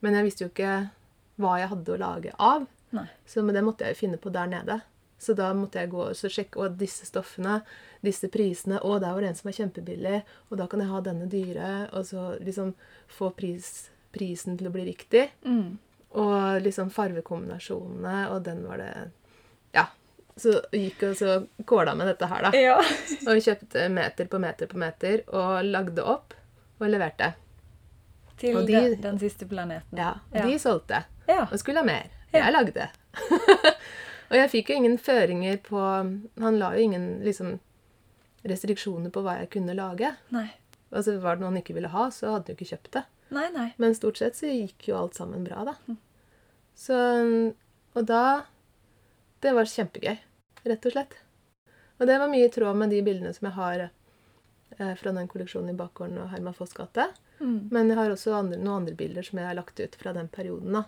men 0.00 0.14
jeg 0.14 0.24
visste 0.28 0.44
jo 0.44 0.50
ikke 0.52 0.90
hva 1.38 1.56
jeg 1.58 1.68
hadde 1.72 1.94
å 1.94 1.98
lage 1.98 2.32
av. 2.38 2.66
Nei. 2.92 3.06
Så 3.26 3.42
det 3.52 3.64
måtte 3.64 3.84
jeg 3.86 3.94
jo 3.96 4.00
finne 4.06 4.18
på 4.18 4.30
der 4.32 4.46
nede. 4.46 4.80
Så 5.18 5.34
da 5.34 5.48
måtte 5.54 5.80
jeg 5.82 5.90
gå 5.90 6.00
og 6.12 6.14
sjekke 6.14 6.60
og 6.62 6.76
disse 6.78 7.04
stoffene, 7.08 7.56
disse 8.06 8.28
prisene 8.30 8.78
Å, 8.86 8.98
der 9.02 9.12
var 9.16 9.20
det 9.24 9.28
en 9.32 9.34
som 9.34 9.48
var 9.48 9.56
kjempebillig, 9.56 10.20
og 10.50 10.58
da 10.60 10.66
kan 10.70 10.80
jeg 10.84 10.88
ha 10.92 11.00
denne 11.02 11.26
dyre. 11.26 11.70
Og 11.92 12.06
så 12.06 12.28
liksom 12.38 12.74
få 13.10 13.32
pris, 13.34 13.88
prisen 14.14 14.56
til 14.60 14.68
å 14.70 14.74
bli 14.74 14.84
riktig. 14.86 15.24
Mm. 15.44 15.78
Og 16.22 16.62
liksom 16.62 16.88
farvekombinasjonene, 16.94 18.28
og 18.32 18.44
den 18.46 18.62
var 18.68 18.78
det 18.78 18.92
Ja. 19.74 19.86
Så 20.38 20.54
gikk 20.72 21.02
og 21.02 21.16
så 21.18 21.32
kåla 21.66 21.96
med 21.98 22.06
dette 22.12 22.26
her, 22.30 22.42
da. 22.46 22.50
Ja. 22.54 22.76
Og 23.26 23.34
vi 23.34 23.40
kjøpte 23.42 23.88
meter 23.90 24.28
på 24.30 24.38
meter 24.38 24.68
på 24.70 24.78
meter 24.78 25.24
og 25.34 25.64
lagde 25.66 26.04
opp 26.06 26.36
og 26.78 26.86
leverte. 26.86 27.32
Til 28.38 28.54
Og 28.60 28.68
de- 28.68 28.78
den, 28.78 29.00
den 29.02 29.18
siste 29.18 29.48
planeten. 29.50 29.98
Ja, 29.98 30.12
Ja. 30.32 30.46
De 30.46 30.54
solgte. 30.62 31.02
Ja. 31.26 31.48
Og 31.50 31.58
skulle 31.58 31.82
ha 31.82 31.84
mer. 31.90 32.06
Ja. 32.30 32.44
Jeg 32.46 32.54
lagde. 32.54 32.86
og 34.28 34.36
jeg 34.36 34.50
fikk 34.52 34.70
jo 34.70 34.78
ingen 34.78 34.98
føringer 35.00 35.60
på 35.64 35.80
Han 35.80 36.58
la 36.60 36.74
jo 36.76 36.84
ingen 36.84 37.06
liksom 37.24 37.58
restriksjoner 38.48 39.12
på 39.12 39.22
hva 39.24 39.38
jeg 39.40 39.50
kunne 39.56 39.76
lage. 39.76 40.12
Nei. 40.34 40.48
Altså 40.94 41.18
Var 41.20 41.36
det 41.36 41.42
noe 41.42 41.52
han 41.52 41.60
ikke 41.60 41.76
ville 41.76 41.92
ha, 41.92 42.08
så 42.14 42.34
hadde 42.34 42.52
han 42.52 42.54
jo 42.54 42.58
ikke 42.58 42.72
kjøpt 42.72 42.92
det. 42.96 43.04
Nei, 43.34 43.48
nei. 43.52 43.68
Men 43.76 43.96
stort 43.96 44.20
sett 44.20 44.38
så 44.38 44.48
gikk 44.48 44.88
jo 44.88 44.96
alt 45.00 45.18
sammen 45.18 45.44
bra, 45.44 45.64
da. 45.68 45.96
Så 46.78 46.98
Og 47.94 48.04
da 48.06 48.44
Det 49.42 49.52
var 49.54 49.70
kjempegøy, 49.70 50.18
rett 50.66 50.86
og 50.86 50.92
slett. 50.92 51.14
Og 51.98 52.06
det 52.06 52.16
var 52.18 52.30
mye 52.30 52.46
i 52.46 52.50
tråd 52.50 52.76
med 52.78 52.90
de 52.90 53.02
bildene 53.06 53.30
som 53.34 53.46
jeg 53.46 53.54
har 53.54 53.80
eh, 53.84 54.94
fra 54.98 55.12
den 55.14 55.28
kolleksjonen 55.30 55.70
i 55.70 55.78
bakgården 55.78 56.18
og 56.18 56.30
Herman 56.32 56.54
Foss 56.54 56.74
gate. 56.74 57.06
Mm. 57.38 57.68
Men 57.70 57.90
jeg 57.90 57.98
har 57.98 58.10
også 58.10 58.34
andre, 58.34 58.58
noen 58.58 58.82
andre 58.82 58.96
bilder 58.98 59.26
som 59.26 59.38
jeg 59.38 59.46
har 59.46 59.54
lagt 59.58 59.78
ut 59.78 59.94
fra 59.98 60.12
den 60.14 60.28
perioden. 60.28 60.74
da. 60.74 60.84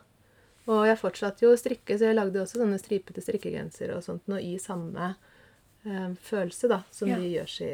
Og 0.71 0.85
jeg 0.87 0.99
fortsatte 1.01 1.43
jo 1.45 1.51
å 1.55 1.59
strikke, 1.59 1.97
så 1.99 2.11
jeg 2.11 2.17
lagde 2.19 2.43
også 2.45 2.61
sånne 2.61 2.79
stripete 2.79 3.23
strikkegensere 3.25 3.97
og 3.97 4.05
sånt 4.07 4.29
noe 4.31 4.39
i 4.45 4.55
samme 4.63 5.11
eh, 5.87 6.13
følelse 6.31 6.71
da, 6.71 6.83
som 6.95 7.11
Ja. 7.11 7.17
de 7.19 7.31
gjør 7.33 7.55
i 7.67 7.73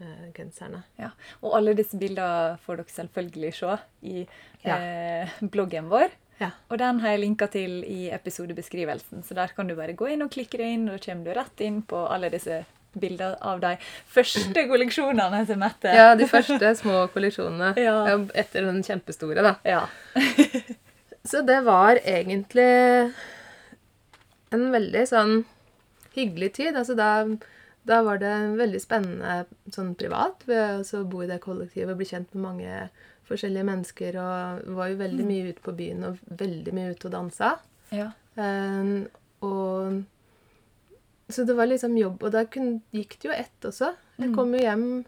eh, 0.00 0.24
genserne. 0.36 0.80
Ja. 0.98 1.10
Og 1.42 1.54
alle 1.58 1.74
disse 1.78 1.98
bildene 2.00 2.56
får 2.64 2.80
dere 2.80 2.94
selvfølgelig 2.96 3.52
se 3.58 3.76
i 4.08 4.24
eh, 4.64 5.34
bloggen 5.52 5.90
vår. 5.92 6.14
Ja. 6.40 6.48
Og 6.72 6.78
den 6.80 6.98
har 7.04 7.12
jeg 7.14 7.20
linka 7.22 7.46
til 7.52 7.82
i 7.86 8.08
episodebeskrivelsen, 8.10 9.20
så 9.22 9.34
der 9.36 9.52
kan 9.54 9.68
du 9.68 9.76
bare 9.78 9.92
gå 9.94 10.08
inn 10.10 10.24
og 10.24 10.32
klikke 10.34 10.58
deg 10.58 10.72
inn, 10.78 10.88
og 10.90 10.96
da 10.98 11.04
kommer 11.12 11.28
du 11.28 11.36
rett 11.38 11.60
inn 11.62 11.82
på 11.86 12.00
alle 12.10 12.30
disse 12.32 12.62
bildene 12.98 13.36
av 13.40 13.60
de 13.62 13.76
første 14.10 14.64
kolleksjonene 14.72 15.44
til 15.48 15.60
Mette. 15.60 15.92
Ja, 15.96 16.14
de 16.18 16.26
første 16.28 16.72
små 16.80 17.04
kolleksjonene. 17.14 17.74
Ja, 17.86 18.16
Etter 18.34 18.66
den 18.66 18.82
kjempestore, 18.86 19.44
da. 19.44 19.54
Ja. 19.68 19.84
Så 21.24 21.42
det 21.46 21.60
var 21.64 22.00
egentlig 22.02 23.12
en 24.52 24.64
veldig 24.74 25.02
sånn 25.08 25.34
hyggelig 26.16 26.52
tid. 26.58 26.76
Altså 26.76 26.96
da, 26.98 27.10
da 27.88 28.00
var 28.06 28.18
det 28.22 28.32
veldig 28.58 28.80
spennende 28.82 29.36
sånn 29.72 29.94
privat 29.98 30.42
ved 30.48 30.82
å 30.98 31.04
bo 31.08 31.22
i 31.24 31.28
det 31.30 31.40
kollektivet 31.44 31.94
og 31.94 32.00
bli 32.02 32.08
kjent 32.10 32.34
med 32.34 32.42
mange 32.48 32.80
forskjellige 33.30 33.68
mennesker. 33.68 34.18
Og 34.20 34.74
var 34.76 34.90
jo 34.92 34.98
veldig 35.00 35.28
mye 35.28 35.52
ute 35.52 35.64
på 35.64 35.74
byen 35.78 36.04
og 36.10 36.18
veldig 36.42 36.74
mye 36.76 36.92
ute 36.96 37.08
og 37.10 37.14
dansa. 37.18 37.54
ja. 37.94 38.10
Um, 38.34 39.04
og 39.44 40.04
Så 41.32 41.44
det 41.48 41.54
var 41.56 41.66
liksom 41.68 41.94
jobb. 41.96 42.22
Og 42.24 42.32
da 42.32 42.44
kun, 42.44 42.78
gikk 42.92 43.18
det 43.20 43.28
jo 43.28 43.32
ett 43.36 43.64
også. 43.68 43.94
Jeg 44.18 44.28
Mm. 44.30 44.34
kom 44.36 44.52
jo 44.54 44.58
hjem 44.60 45.04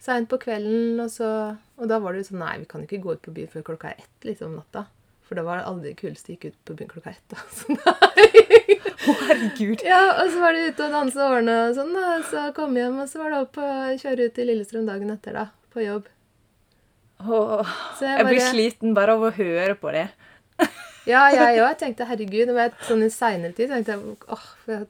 seint 0.00 0.28
på 0.28 0.38
kvelden, 0.38 1.00
og, 1.02 1.10
så, 1.10 1.56
og 1.76 1.88
da 1.88 1.98
var 1.98 2.12
det 2.12 2.20
jo 2.22 2.28
sånn 2.30 2.38
Nei, 2.44 2.58
vi 2.58 2.64
kan 2.70 2.82
ikke 2.84 3.00
gå 3.02 3.12
ut 3.16 3.22
på 3.22 3.32
byen 3.34 3.48
før 3.50 3.62
klokka 3.66 3.88
er 3.90 3.98
ett 4.04 4.24
liksom 4.24 4.52
om 4.52 4.56
natta. 4.60 4.86
For 5.28 5.36
da 5.36 5.42
var 5.44 5.58
det 5.60 5.66
aldri 5.68 5.90
de 5.92 5.98
kuleste 6.00 6.32
gikk 6.34 6.46
ut 6.48 6.58
på 6.64 6.74
byen 6.78 6.88
klokka 6.88 7.10
ett. 7.12 7.34
Altså, 7.36 7.74
nei. 7.76 8.76
Å, 9.08 9.14
herregud. 9.28 9.82
Ja, 9.84 9.98
og 10.22 10.30
så 10.32 10.40
var 10.40 10.56
de 10.56 10.62
ute 10.70 10.86
og 10.86 10.94
danse 10.96 11.20
årene 11.24 11.56
og 11.68 11.74
sånn, 11.76 11.92
og 12.00 12.24
Så 12.30 12.44
kom 12.56 12.76
jeg 12.78 12.86
hjem, 12.88 12.96
og 13.04 13.10
så 13.12 13.20
var 13.22 13.34
det 13.34 13.40
opp 13.44 13.58
og 13.60 14.00
kjøre 14.04 14.28
ut 14.30 14.34
til 14.38 14.48
Lillestrøm 14.48 14.86
dagen 14.88 15.12
etter, 15.12 15.36
da. 15.36 15.46
På 15.74 15.84
jobb. 15.84 16.08
Oh, 17.18 17.66
Så 17.98 18.06
jeg 18.08 18.24
blir 18.28 18.38
bare- 18.40 18.52
sliten 18.54 18.94
bare 18.96 19.16
av 19.18 19.26
å 19.28 19.32
høre 19.36 19.74
på 19.80 19.92
det. 19.96 20.06
Ja, 21.08 21.22
jeg 21.32 21.56
òg. 21.62 21.70
Jeg 21.70 21.78
tenkte 21.80 22.04
herregud. 22.04 22.50
Var 22.52 22.66
et, 22.68 22.80
sånn 22.84 23.00
I 23.06 23.08
seinere 23.08 23.54
tid 23.56 23.70
tenkte 23.72 23.94
jeg 23.94 24.16
åh, 24.28 24.42
for 24.66 24.82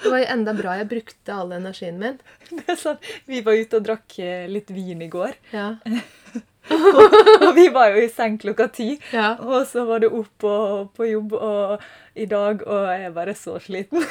det 0.00 0.08
var 0.14 0.22
jo 0.22 0.28
enda 0.32 0.54
bra 0.56 0.76
jeg 0.78 0.86
brukte 0.88 1.34
all 1.36 1.50
energien 1.52 1.98
min. 2.00 2.14
Det 2.48 2.62
er 2.72 2.78
sant. 2.80 3.04
vi 3.28 3.42
var 3.44 3.58
ute 3.60 3.76
og 3.76 3.84
drakk 3.84 4.14
eh, 4.24 4.46
litt 4.48 4.70
vin 4.72 5.02
i 5.04 5.10
går, 5.12 5.34
Ja. 5.52 5.74
og 6.70 7.54
vi 7.56 7.66
var 7.74 7.94
jo 7.94 8.04
i 8.04 8.10
seng 8.12 8.38
klokka 8.40 8.68
ti. 8.74 8.92
ja. 9.12 9.34
Og 9.40 9.66
så 9.70 9.84
var 9.88 10.02
det 10.04 10.10
opp 10.14 10.46
og 10.46 10.92
på 10.96 11.08
jobb 11.10 11.34
og, 11.38 11.82
i 12.14 12.26
dag, 12.30 12.62
og 12.66 12.86
jeg 12.92 13.08
er 13.08 13.16
bare 13.16 13.34
så 13.38 13.58
sliten. 13.62 14.04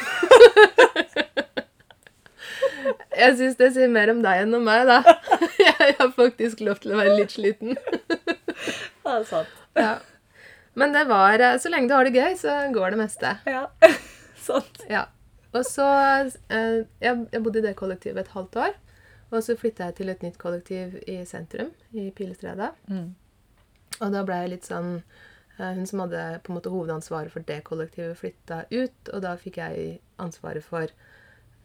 Jeg 3.19 3.35
syns 3.35 3.57
det 3.59 3.71
sier 3.75 3.89
mer 3.91 4.11
om 4.13 4.21
deg 4.23 4.45
enn 4.45 4.55
om 4.55 4.63
meg, 4.63 4.85
da. 4.87 5.01
Jeg 5.65 5.95
har 5.99 6.11
faktisk 6.15 6.61
lov 6.63 6.79
til 6.83 6.93
å 6.95 6.99
være 7.01 7.17
litt 7.17 7.33
sliten. 7.35 7.75
Det 9.09 9.15
er 9.15 9.23
sant. 9.27 9.55
Ja. 9.77 9.95
Men 10.77 10.93
det 10.93 11.05
var 11.09 11.41
eh, 11.41 11.55
Så 11.59 11.71
lenge 11.71 11.89
du 11.89 11.95
har 11.95 12.05
det 12.05 12.13
gøy, 12.13 12.35
så 12.37 12.55
går 12.75 12.93
det 12.93 12.99
meste. 12.99 13.31
Ja, 13.49 13.63
sant. 14.45 14.83
Ja. 14.91 15.07
Og 15.55 15.63
så 15.65 15.87
eh, 15.89 16.85
jeg, 17.01 17.25
jeg 17.33 17.41
bodde 17.41 17.61
i 17.61 17.65
det 17.65 17.73
kollektivet 17.79 18.21
et 18.21 18.35
halvt 18.35 18.59
år. 18.67 18.75
Og 19.29 19.43
så 19.45 19.55
flytta 19.57 19.89
jeg 19.89 19.99
til 19.99 20.11
et 20.11 20.23
nytt 20.25 20.37
kollektiv 20.41 20.95
i 21.07 21.19
sentrum, 21.29 21.71
i 21.93 22.09
Pilestredet. 22.15 22.71
Mm. 22.89 23.11
Og 23.99 24.13
da 24.13 24.23
ble 24.25 24.37
jeg 24.41 24.53
litt 24.53 24.69
sånn 24.69 24.91
eh, 24.99 25.73
Hun 25.75 25.85
som 25.89 26.03
hadde 26.05 26.23
på 26.45 26.51
en 26.51 26.57
måte 26.57 26.71
hovedansvaret 26.73 27.33
for 27.33 27.45
det 27.45 27.59
kollektivet, 27.67 28.17
flytta 28.17 28.63
ut. 28.71 29.11
Og 29.13 29.25
da 29.25 29.35
fikk 29.37 29.59
jeg 29.61 29.99
ansvaret 30.21 30.65
for 30.65 30.89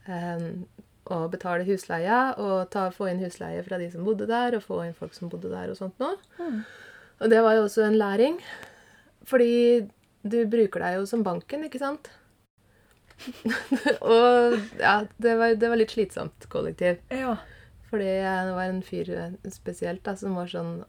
um, 0.09 0.66
å 1.14 1.21
betale 1.33 1.66
husleie 1.68 2.18
og 2.40 2.71
ta, 2.73 2.88
få 2.92 3.11
inn 3.11 3.23
husleie 3.25 3.62
fra 3.64 3.78
de 3.80 3.90
som 3.92 4.04
bodde 4.06 4.28
der, 4.28 4.56
og 4.56 4.64
få 4.64 4.83
inn 4.85 4.97
folk 4.97 5.16
som 5.16 5.33
bodde 5.33 5.52
der 5.52 5.73
og 5.73 5.78
sånt 5.80 6.00
noe. 6.02 6.16
Mm. 6.40 6.61
Og 7.25 7.33
det 7.33 7.40
var 7.44 7.56
jo 7.56 7.66
også 7.68 7.87
en 7.87 7.99
læring. 8.00 8.40
Fordi 9.25 9.85
du 10.25 10.38
bruker 10.50 10.85
deg 10.85 10.99
jo 10.99 11.09
som 11.09 11.25
banken, 11.25 11.64
ikke 11.68 11.80
sant? 11.80 12.11
og 14.00 14.59
ja, 14.80 14.94
det 15.16 15.35
var, 15.40 15.54
det 15.59 15.71
var 15.71 15.80
litt 15.80 15.94
slitsomt 15.94 16.47
kollektiv. 16.52 17.00
Ja. 17.14 17.37
Fordi 17.90 18.11
det 18.11 18.54
var 18.56 18.68
en 18.68 18.83
fyr 18.83 19.11
spesielt 19.52 20.04
da, 20.06 20.16
som 20.18 20.35
var 20.38 20.50
sånn 20.50 20.80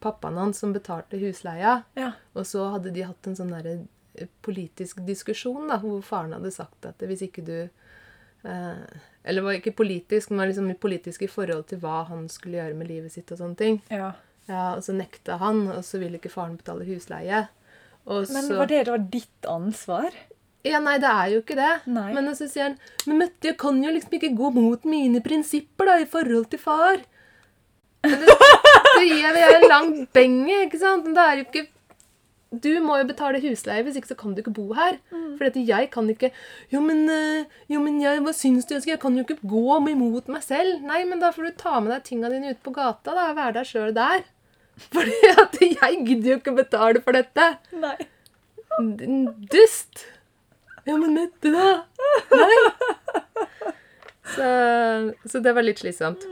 pappaen 0.00 0.38
hans 0.40 0.60
som 0.62 0.72
betalte 0.72 1.20
husleia. 1.20 1.82
Ja. 1.98 2.12
Og 2.36 2.46
så 2.48 2.66
hadde 2.74 2.92
de 2.94 3.04
hatt 3.04 3.28
en 3.28 3.36
sånn 3.36 3.52
derre 3.52 3.76
eh, 4.16 4.30
politisk 4.44 5.02
diskusjon 5.06 5.68
da, 5.68 5.80
hvor 5.82 6.00
faren 6.04 6.34
hadde 6.36 6.52
sagt 6.54 6.88
at 6.88 7.02
hvis 7.04 7.26
ikke 7.26 7.44
du 7.44 7.56
eh, 7.60 8.98
Eller 9.24 9.44
var 9.44 9.58
ikke 9.58 9.76
politisk, 9.76 10.32
men 10.32 10.48
liksom 10.48 10.70
politisk 10.80 11.26
i 11.26 11.28
forhold 11.28 11.68
til 11.72 11.82
hva 11.82 12.04
han 12.08 12.28
skulle 12.32 12.60
gjøre 12.62 12.78
med 12.78 12.88
livet 12.88 13.12
sitt 13.12 13.32
og 13.32 13.42
sånne 13.42 13.60
ting. 13.60 13.80
ja. 13.92 14.12
Ja, 14.48 14.74
Og 14.74 14.82
så 14.82 14.90
nekta 14.96 15.36
han, 15.38 15.68
og 15.70 15.84
så 15.86 16.00
ville 16.02 16.18
ikke 16.18 16.32
faren 16.32 16.56
betale 16.58 16.82
husleie. 16.88 17.44
Og 18.10 18.24
Men 18.32 18.48
så, 18.48 18.56
var 18.58 18.66
det 18.66 18.80
da 18.88 18.96
ditt 18.98 19.46
ansvar? 19.46 20.16
Ja, 20.66 20.80
nei, 20.84 20.98
det 21.00 21.08
er 21.08 21.32
jo 21.32 21.40
ikke 21.40 21.56
det. 21.56 21.70
Nei. 21.88 22.10
Men 22.12 22.28
så 22.36 22.44
sier 22.50 22.66
han 22.68 22.74
Men 23.08 23.22
Mette, 23.22 23.48
jeg 23.48 23.56
kan 23.60 23.78
jo 23.80 23.92
liksom 23.94 24.16
ikke 24.18 24.34
gå 24.36 24.50
mot 24.52 24.84
mine 24.88 25.22
prinsipper 25.24 25.88
da, 25.88 25.98
i 26.02 26.08
forhold 26.08 26.50
til 26.52 26.60
far. 26.60 27.00
Men 28.04 28.16
det, 28.24 28.34
det 28.96 29.04
gir 29.06 29.38
jeg 29.40 29.54
en 29.60 29.68
lang 29.68 29.92
benge, 30.16 30.64
ikke 30.66 30.80
sant? 30.80 31.06
Men 31.06 31.16
det 31.16 31.24
er 31.24 31.40
jo 31.40 31.46
ikke 31.46 31.66
Du 32.64 32.68
må 32.82 32.96
jo 32.98 33.06
betale 33.08 33.40
husleie, 33.44 33.84
hvis 33.86 33.96
ikke 34.00 34.10
så 34.10 34.18
kan 34.20 34.32
du 34.34 34.40
ikke 34.42 34.54
bo 34.56 34.66
her. 34.76 34.98
For 35.38 35.48
at 35.48 35.56
jeg 35.56 35.90
kan 35.94 36.08
ikke 36.12 36.32
Jo, 36.72 36.80
men, 36.84 37.04
eh, 37.12 37.58
jo, 37.72 37.80
men 37.84 38.00
jeg, 38.02 38.20
hva 38.26 38.36
syns 38.36 38.68
du 38.68 38.76
jeg 38.76 39.00
kan 39.00 39.16
jo 39.16 39.24
ikke 39.24 39.40
gå 39.48 39.80
imot 39.94 40.28
meg 40.28 40.44
selv. 40.44 40.84
Nei, 40.84 41.04
men 41.08 41.24
da 41.24 41.32
får 41.32 41.48
du 41.48 41.56
ta 41.64 41.80
med 41.80 41.92
deg 41.94 42.04
tinga 42.08 42.32
dine 42.32 42.52
ut 42.52 42.62
på 42.64 42.76
gata 42.76 43.16
da, 43.16 43.30
og 43.32 43.40
være 43.40 43.60
deg 43.60 43.68
sjøl 43.72 43.96
der. 43.96 44.24
Fordi 44.92 45.18
at 45.44 45.60
jeg 45.60 46.00
gidder 46.06 46.34
jo 46.34 46.40
ikke 46.40 46.56
betale 46.56 47.04
for 47.04 47.16
dette. 47.16 47.52
Nei. 47.80 47.96
Dust! 49.52 50.06
Ja, 50.90 50.96
men 50.98 51.14
Mette, 51.14 51.52
da? 51.54 51.66
Nei. 52.34 52.56
Så, 54.30 54.46
så 55.30 55.38
det 55.42 55.52
var 55.54 55.62
litt 55.62 55.78
slitsomt. 55.78 56.24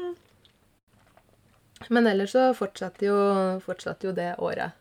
Men 1.88 2.06
ellers 2.10 2.34
så 2.34 2.48
fortsatte 2.58 3.06
jo, 3.06 3.18
fortsatte 3.62 4.08
jo 4.08 4.14
det 4.16 4.32
året. 4.42 4.74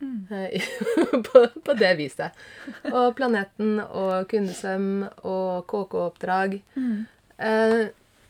Mm. 0.00 0.24
på, 1.26 1.44
på 1.64 1.76
det 1.76 1.92
viset. 1.98 2.40
Og 2.88 3.12
Planeten 3.18 3.82
og 3.84 4.28
Kundesøm 4.30 5.04
og 5.26 5.68
KK-oppdrag. 5.68 6.58
Eh, 7.36 7.78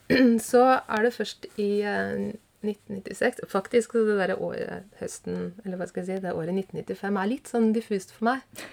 så 0.49 0.65
er 0.75 1.07
det 1.07 1.15
først 1.15 1.47
i 1.55 1.71
eh, 1.85 2.29
1996 2.59 3.45
Faktisk 3.47 3.93
så 3.95 4.01
det 4.03 4.17
der 4.19 4.41
året 4.41 4.89
høsten 4.99 5.53
Eller 5.63 5.79
hva 5.79 5.85
skal 5.87 6.03
jeg 6.03 6.09
si, 6.09 6.23
det 6.25 6.33
året 6.35 6.51
1995 6.51 7.19
er 7.21 7.29
litt 7.31 7.47
sånn 7.47 7.69
diffust 7.71 8.11
for 8.11 8.33
meg. 8.33 8.65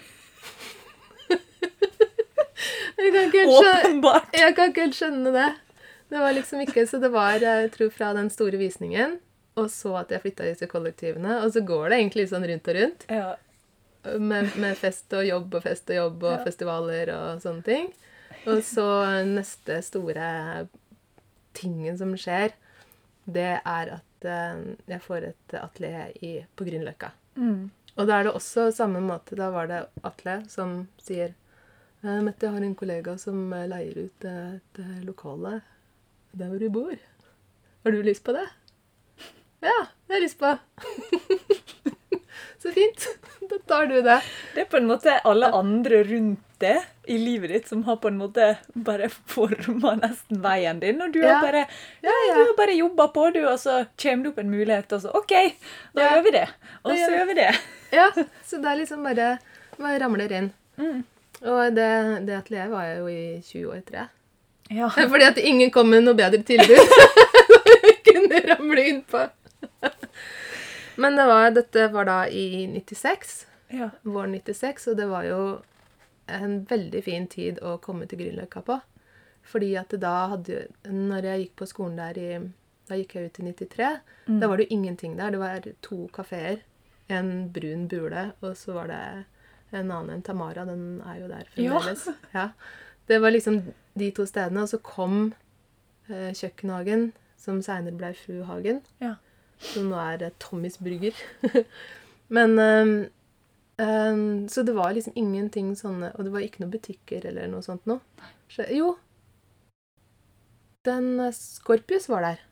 Jeg, 2.99 3.12
kan 3.12 3.26
ikke 3.29 3.43
helt 3.45 3.55
skjønne, 3.57 3.81
Åpenbart. 3.85 4.29
jeg 4.41 4.57
kan 4.57 4.71
ikke 4.73 4.85
helt 4.87 4.99
skjønne 4.99 5.33
det. 5.37 5.49
Det 6.09 6.21
var 6.23 6.33
liksom 6.37 6.61
ikke 6.62 6.85
Så 6.87 7.00
det 7.03 7.11
var, 7.12 7.41
jeg 7.43 7.71
tror, 7.75 7.91
fra 7.91 8.12
den 8.15 8.29
store 8.31 8.61
visningen, 8.61 9.19
og 9.57 9.71
så 9.73 9.97
at 10.03 10.11
jeg 10.15 10.23
flytta 10.23 10.47
ut 10.53 10.59
til 10.62 10.69
kollektivene, 10.71 11.41
og 11.43 11.53
så 11.53 11.62
går 11.67 11.88
det 11.91 11.99
egentlig 12.00 12.29
sånn 12.31 12.47
rundt 12.47 12.69
og 12.73 12.76
rundt. 12.81 13.07
Ja. 13.11 13.35
Med, 14.23 14.53
med 14.62 14.76
fest 14.79 15.11
og 15.19 15.25
jobb 15.26 15.55
og 15.59 15.65
fest 15.65 15.88
og 15.91 15.97
jobb 15.99 16.23
og 16.29 16.35
Ja. 16.37 16.43
festivaler 16.47 17.11
og 17.17 17.41
sånne 17.43 17.65
ting. 17.67 17.88
Og 18.47 18.61
så 18.62 18.85
neste 19.26 19.81
store 19.83 20.69
tingen 21.57 21.97
som 21.99 22.12
skjer, 22.21 22.53
det 23.26 23.49
er 23.67 23.91
at 23.97 24.29
eh, 24.29 24.61
jeg 24.87 25.00
får 25.03 25.25
et 25.33 25.57
atelier 25.59 26.12
i, 26.23 26.37
på 26.55 26.67
Grünerløkka. 26.69 27.11
Mm. 27.41 27.71
Og 27.97 28.07
da 28.07 28.21
er 28.21 28.29
det 28.29 28.35
også 28.37 28.69
samme 28.76 29.00
måte. 29.03 29.35
Da 29.41 29.49
var 29.50 29.67
det 29.71 29.81
Atle 30.07 30.37
som 30.53 30.85
sier 31.03 31.33
eh, 31.33 31.35
Mette, 32.23 32.49
har 32.49 32.61
en 32.63 32.75
kollega 32.79 33.17
som 33.19 33.53
eh, 33.53 33.67
leier 33.71 33.99
ut 34.07 34.25
eh, 34.25 34.55
et 34.59 34.79
eh, 34.83 35.01
lokale 35.07 35.61
der 36.37 36.51
hvor 36.53 36.61
du 36.61 36.69
bor. 36.71 36.97
Har 37.85 37.95
du 37.95 38.03
lyst 38.05 38.25
på 38.27 38.33
det? 38.37 38.47
Ja, 39.65 39.77
det 40.07 40.13
har 40.15 40.21
jeg 40.21 40.27
lyst 40.27 40.39
på. 40.39 40.51
Så 42.63 42.73
fint. 42.73 43.07
Da 43.47 43.59
tar 43.63 43.87
du 43.87 44.01
det. 44.03 44.17
Det 44.57 44.61
er 44.65 44.69
på 44.71 44.79
en 44.81 44.89
måte 44.91 45.13
alle 45.29 45.47
andre 45.55 46.01
rundt 46.09 46.41
det 46.59 46.81
i 47.07 47.15
livet 47.21 47.53
ditt 47.53 47.69
som 47.71 47.85
har 47.87 47.99
på 48.03 48.09
en 48.11 48.17
måte 48.19 48.47
bare 48.75 49.07
forma 49.13 49.92
nesten 50.01 50.40
veien 50.42 50.81
din, 50.83 50.99
og 51.05 51.12
du 51.14 51.21
Ja. 51.21 51.37
har 51.37 51.45
bare, 51.47 51.61
Ja, 52.03 52.11
du 52.11 52.31
ja. 52.33 52.35
har 52.40 52.57
bare 52.59 52.75
jobba 52.75 53.07
på, 53.14 53.29
du, 53.35 53.42
og 53.47 53.61
så 53.62 53.85
kommer 54.03 54.25
det 54.25 54.33
opp 54.33 54.38
en 54.42 54.51
mulighet, 54.51 54.92
og 54.97 55.03
så 55.05 55.12
OK, 55.14 55.35
da 55.95 56.03
Ja. 56.03 56.09
gjør 56.16 56.25
vi 56.27 56.31
det. 56.38 56.47
Og 56.83 56.90
så 56.90 56.97
vi- 57.11 57.16
gjør 57.19 57.27
vi 57.31 57.35
det. 57.35 57.51
Ja, 58.01 58.09
så 58.45 58.59
det 58.62 58.66
er 58.73 58.77
liksom 58.83 59.05
bare 59.07 59.29
bare 59.79 59.99
ramler 60.03 60.33
inn. 60.40 60.51
Mm. 60.77 61.05
Og 61.42 61.75
det, 61.77 61.90
det 62.27 62.37
atelieret 62.38 62.72
var 62.72 62.87
jeg 62.88 63.01
jo 63.01 63.09
i 63.12 63.40
20 63.44 63.72
år, 63.75 63.81
tror 63.88 63.99
jeg. 64.01 64.12
Ja. 64.79 64.88
Fordi 65.12 65.29
at 65.29 65.38
ingen 65.38 65.70
kom 65.70 65.90
med 65.92 66.07
noe 66.07 66.16
bedre 66.18 66.42
tilbud. 66.46 66.81
kunne 68.07 68.40
ramle 68.40 68.88
innpå. 68.88 69.29
Men 70.96 71.16
det 71.16 71.27
var, 71.27 71.51
dette 71.51 71.88
var 71.88 72.05
da 72.05 72.29
i 72.29 72.66
96. 72.66 73.46
ja. 73.68 73.90
våren 74.03 74.33
96, 74.33 74.87
og 74.88 74.96
det 74.96 75.07
var 75.07 75.25
jo 75.29 75.40
en 76.27 76.62
veldig 76.64 77.03
fin 77.05 77.27
tid 77.31 77.59
å 77.62 77.77
komme 77.79 78.07
til 78.09 78.22
Grünerløkka 78.22 78.62
på. 78.66 78.79
Fordi 79.46 79.75
at 79.79 79.92
da 80.03 80.14
hadde 80.33 80.55
jo 80.57 80.62
Når 80.90 81.27
jeg 81.29 81.42
gikk 81.42 81.53
på 81.61 81.66
skolen 81.70 82.01
der 82.01 82.16
i 82.18 82.31
Da 82.88 82.96
gikk 82.99 83.14
jeg 83.14 83.29
ut 83.29 83.38
i 83.38 83.44
93. 83.46 83.90
Da 84.40 84.49
var 84.49 84.57
det 84.57 84.66
jo 84.66 84.75
ingenting 84.75 85.14
der. 85.18 85.31
Det 85.31 85.38
var 85.38 85.68
to 85.83 86.07
kafeer, 86.14 86.61
en 87.09 87.53
brun 87.53 87.87
bule, 87.88 88.33
og 88.40 88.57
så 88.57 88.75
var 88.75 88.90
det 88.90 89.03
en 89.81 89.91
annen 89.95 90.17
enn 90.17 90.23
Tamara. 90.27 90.65
Den 90.69 91.01
er 91.07 91.21
jo 91.21 91.29
der 91.31 91.49
fremdeles. 91.53 92.07
Ja. 92.35 92.49
Det 93.07 93.21
var 93.23 93.31
liksom 93.35 93.61
de 93.99 94.11
to 94.17 94.27
stedene. 94.27 94.65
Og 94.65 94.71
så 94.73 94.81
kom 94.83 95.33
eh, 96.11 96.33
Kjøkkenhagen, 96.35 97.11
som 97.41 97.61
seinere 97.62 97.95
ble 97.99 98.12
Fru 98.19 98.41
Hagen 98.49 98.81
Ja. 99.03 99.15
som 99.62 99.91
nå 99.91 99.99
er 100.03 100.27
eh, 100.29 100.35
Tommys 100.43 100.79
Brygger. 100.83 101.15
Men 102.37 102.59
eh, 102.59 102.95
eh, 103.85 104.17
Så 104.51 104.65
det 104.67 104.75
var 104.75 104.93
liksom 104.97 105.15
ingenting 105.15 105.69
sånne 105.79 106.09
Og 106.17 106.25
det 106.27 106.33
var 106.35 106.43
ikke 106.43 106.65
noen 106.65 106.73
butikker 106.75 107.29
eller 107.31 107.47
noe 107.53 107.62
sånt 107.62 107.87
noe. 107.87 108.03
Så, 108.51 108.67
jo. 108.75 108.97
Den 110.87 111.21
eh, 111.21 111.33
Scorpius 111.35 112.09
var 112.11 112.27
der. 112.27 112.43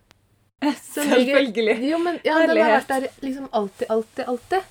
Selvfølgelig. 0.95 1.45
ligger-. 1.51 1.83
Jo, 1.91 1.99
men 1.99 2.21
ja, 2.25 2.39
den 2.47 2.57
har 2.57 2.77
vært 2.79 2.89
der 2.93 3.09
liksom 3.27 3.49
alltid, 3.53 3.91
alltid, 3.91 4.25
alltid. 4.31 4.71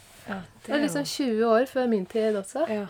Det 0.65 0.71
var 0.71 0.80
liksom 0.84 1.06
20 1.06 1.45
år 1.45 1.65
før 1.67 1.88
min 1.91 2.06
tid 2.06 2.36
også. 2.39 2.67
ja. 2.69 2.86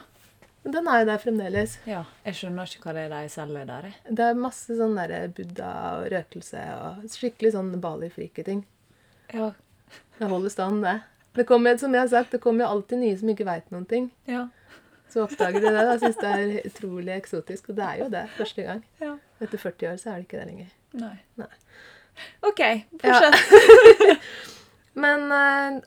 Men 0.64 0.72
den 0.78 0.86
er 0.88 1.00
jo 1.02 1.06
der 1.10 1.18
fremdeles. 1.20 1.74
ja. 1.86 2.04
Jeg 2.24 2.36
skjønner 2.40 2.64
ikke 2.72 2.86
hva 2.88 2.94
det 2.96 3.02
er 3.04 3.10
de 3.12 3.30
selger 3.34 3.66
der. 3.68 3.82
jeg. 3.90 4.16
Det 4.16 4.24
er 4.30 4.34
masse 4.40 4.78
sånn 4.80 4.94
der 4.96 5.28
Buddha 5.36 5.72
og 5.98 6.06
røkelse 6.14 6.62
og 6.80 7.02
skikkelig 7.12 7.52
sånn 7.58 7.74
Bali-frike-ting. 7.84 8.62
Ja. 9.34 9.50
Det 10.20 10.30
holder 10.32 10.50
stand, 10.54 10.80
det. 10.86 10.94
Det 11.36 11.44
kommer, 11.50 11.76
som 11.82 11.92
jeg 11.94 12.06
har 12.06 12.08
sagt, 12.14 12.32
det 12.32 12.40
kommer 12.40 12.64
jo 12.64 12.70
alltid 12.78 13.02
nye 13.02 13.18
som 13.20 13.30
ikke 13.34 13.46
veit 13.50 13.68
noen 13.76 13.86
ting. 13.90 14.08
Ja. 14.30 14.46
Så 15.12 15.26
oppdager 15.26 15.60
de 15.60 15.68
det. 15.74 15.84
Da 15.90 15.98
syns 16.00 16.22
det 16.22 16.32
er 16.32 16.68
utrolig 16.72 17.12
eksotisk. 17.18 17.68
Og 17.74 17.76
det 17.82 17.84
er 17.90 18.00
jo 18.00 18.08
det 18.16 18.24
første 18.38 18.64
gang. 18.70 18.86
ja. 19.04 19.18
Etter 19.44 19.58
40 19.60 19.92
år 19.92 19.98
så 20.00 20.14
er 20.14 20.22
det 20.22 20.28
ikke 20.30 20.40
det 20.40 20.48
lenger. 20.48 20.72
Nei. 21.04 21.16
Nei. 21.44 21.52
OK, 22.48 22.62
Ja. 23.04 23.20
Men 25.04 25.32
eh, 25.32 25.82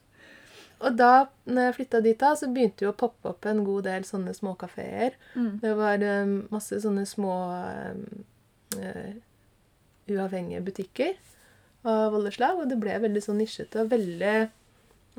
Og 0.84 0.96
da 0.98 1.26
når 1.48 1.70
jeg 1.70 1.76
flytta 1.78 2.00
dit, 2.04 2.18
da, 2.20 2.34
så 2.36 2.50
begynte 2.52 2.84
jo 2.84 2.92
å 2.92 2.98
poppe 2.98 3.30
opp 3.32 3.46
en 3.48 3.62
god 3.64 3.86
del 3.88 4.04
sånne 4.04 4.34
småkafeer. 4.36 5.16
Mm. 5.34 5.52
Det 5.62 5.72
var 5.78 6.04
um, 6.04 6.34
masse 6.52 6.80
sånne 6.82 7.06
små 7.08 7.36
um, 7.94 8.02
uh, 8.76 9.14
uavhengige 10.12 10.64
butikker 10.66 11.16
av 11.88 12.16
alle 12.18 12.32
slag. 12.34 12.60
Og 12.60 12.68
det 12.70 12.78
ble 12.82 12.98
veldig 13.06 13.24
sånn 13.24 13.40
nisjete 13.40 13.82
og 13.82 13.92
veldig, 13.94 14.36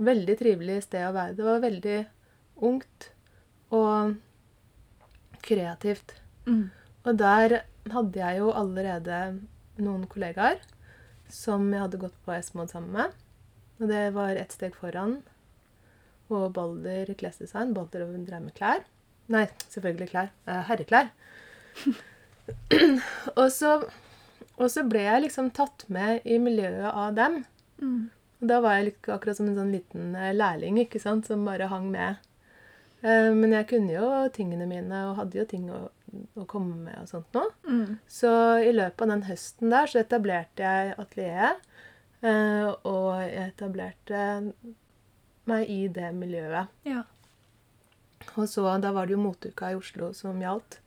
veldig 0.07 0.37
trivelig 0.39 0.83
sted 0.85 1.07
å 1.07 1.15
være. 1.15 1.37
Det 1.39 1.47
var 1.47 1.65
veldig 1.65 1.99
ungt 2.67 3.11
og 3.73 4.17
kreativt. 5.47 6.19
Mm. 6.45 6.67
Og 7.07 7.17
der 7.17 7.61
hadde 7.91 8.19
jeg 8.19 8.41
jo 8.41 8.51
allerede 8.51 9.21
noen 9.79 10.05
kollegaer 10.11 10.59
som 11.31 11.65
jeg 11.71 11.81
hadde 11.83 11.99
gått 12.01 12.15
på 12.25 12.35
Esmod 12.35 12.71
sammen 12.71 12.93
med. 12.93 13.17
Og 13.81 13.89
det 13.91 14.03
var 14.15 14.37
ett 14.39 14.53
steg 14.55 14.77
foran. 14.77 15.19
Og 16.29 16.49
Balder 16.55 17.13
klesdesign. 17.17 17.73
Balder 17.77 18.03
og 18.07 18.15
drev 18.27 18.41
med 18.47 18.53
klær. 18.57 18.83
Nei, 19.31 19.45
selvfølgelig 19.71 20.09
klær. 20.11 20.29
Eh, 20.47 20.61
herreklær. 20.69 21.09
og, 23.39 23.47
så, 23.53 23.71
og 24.57 24.69
så 24.71 24.83
ble 24.87 25.03
jeg 25.05 25.25
liksom 25.27 25.49
tatt 25.55 25.85
med 25.93 26.23
i 26.27 26.37
miljøet 26.41 26.87
av 26.91 27.15
dem. 27.17 27.41
Mm. 27.81 28.05
Og 28.41 28.49
da 28.51 28.59
var 28.63 28.77
jeg 28.79 28.93
akkurat 29.09 29.37
som 29.39 29.49
en 29.49 29.57
sånn 29.57 29.73
liten 29.73 30.11
eh, 30.15 30.33
lærling 30.35 30.79
ikke 30.83 31.01
sant, 31.01 31.27
som 31.29 31.45
bare 31.47 31.69
hang 31.71 31.89
med. 31.93 32.19
Eh, 33.01 33.31
Men 33.33 33.55
jeg 33.55 33.69
kunne 33.71 33.95
jo 33.95 34.09
tingene 34.35 34.67
mine 34.69 35.03
og 35.09 35.17
hadde 35.21 35.39
jo 35.41 35.45
ting 35.49 35.67
å, 35.73 35.83
å 36.37 36.45
komme 36.49 36.75
med 36.87 36.99
og 37.01 37.09
sånt 37.11 37.33
nå. 37.37 37.45
Mm. 37.67 37.97
Så 38.09 38.31
i 38.67 38.73
løpet 38.75 39.03
av 39.07 39.13
den 39.15 39.25
høsten 39.29 39.73
der 39.73 39.89
så 39.91 40.03
etablerte 40.03 40.63
jeg 40.67 40.95
atelieret. 41.01 41.63
eh, 42.21 42.67
Og 42.87 43.09
jeg 43.25 43.51
etablerte 43.51 44.21
meg 45.49 45.69
i 45.71 45.87
det 45.91 46.11
miljøet. 46.15 46.73
Ja. 46.87 47.03
Og 48.35 48.49
så 48.49 48.65
da 48.81 48.91
var 48.95 49.07
det 49.07 49.15
jo 49.15 49.23
moteuka 49.23 49.71
i 49.71 49.77
Oslo 49.77 50.11
som 50.15 50.39
gjaldt. 50.41 50.79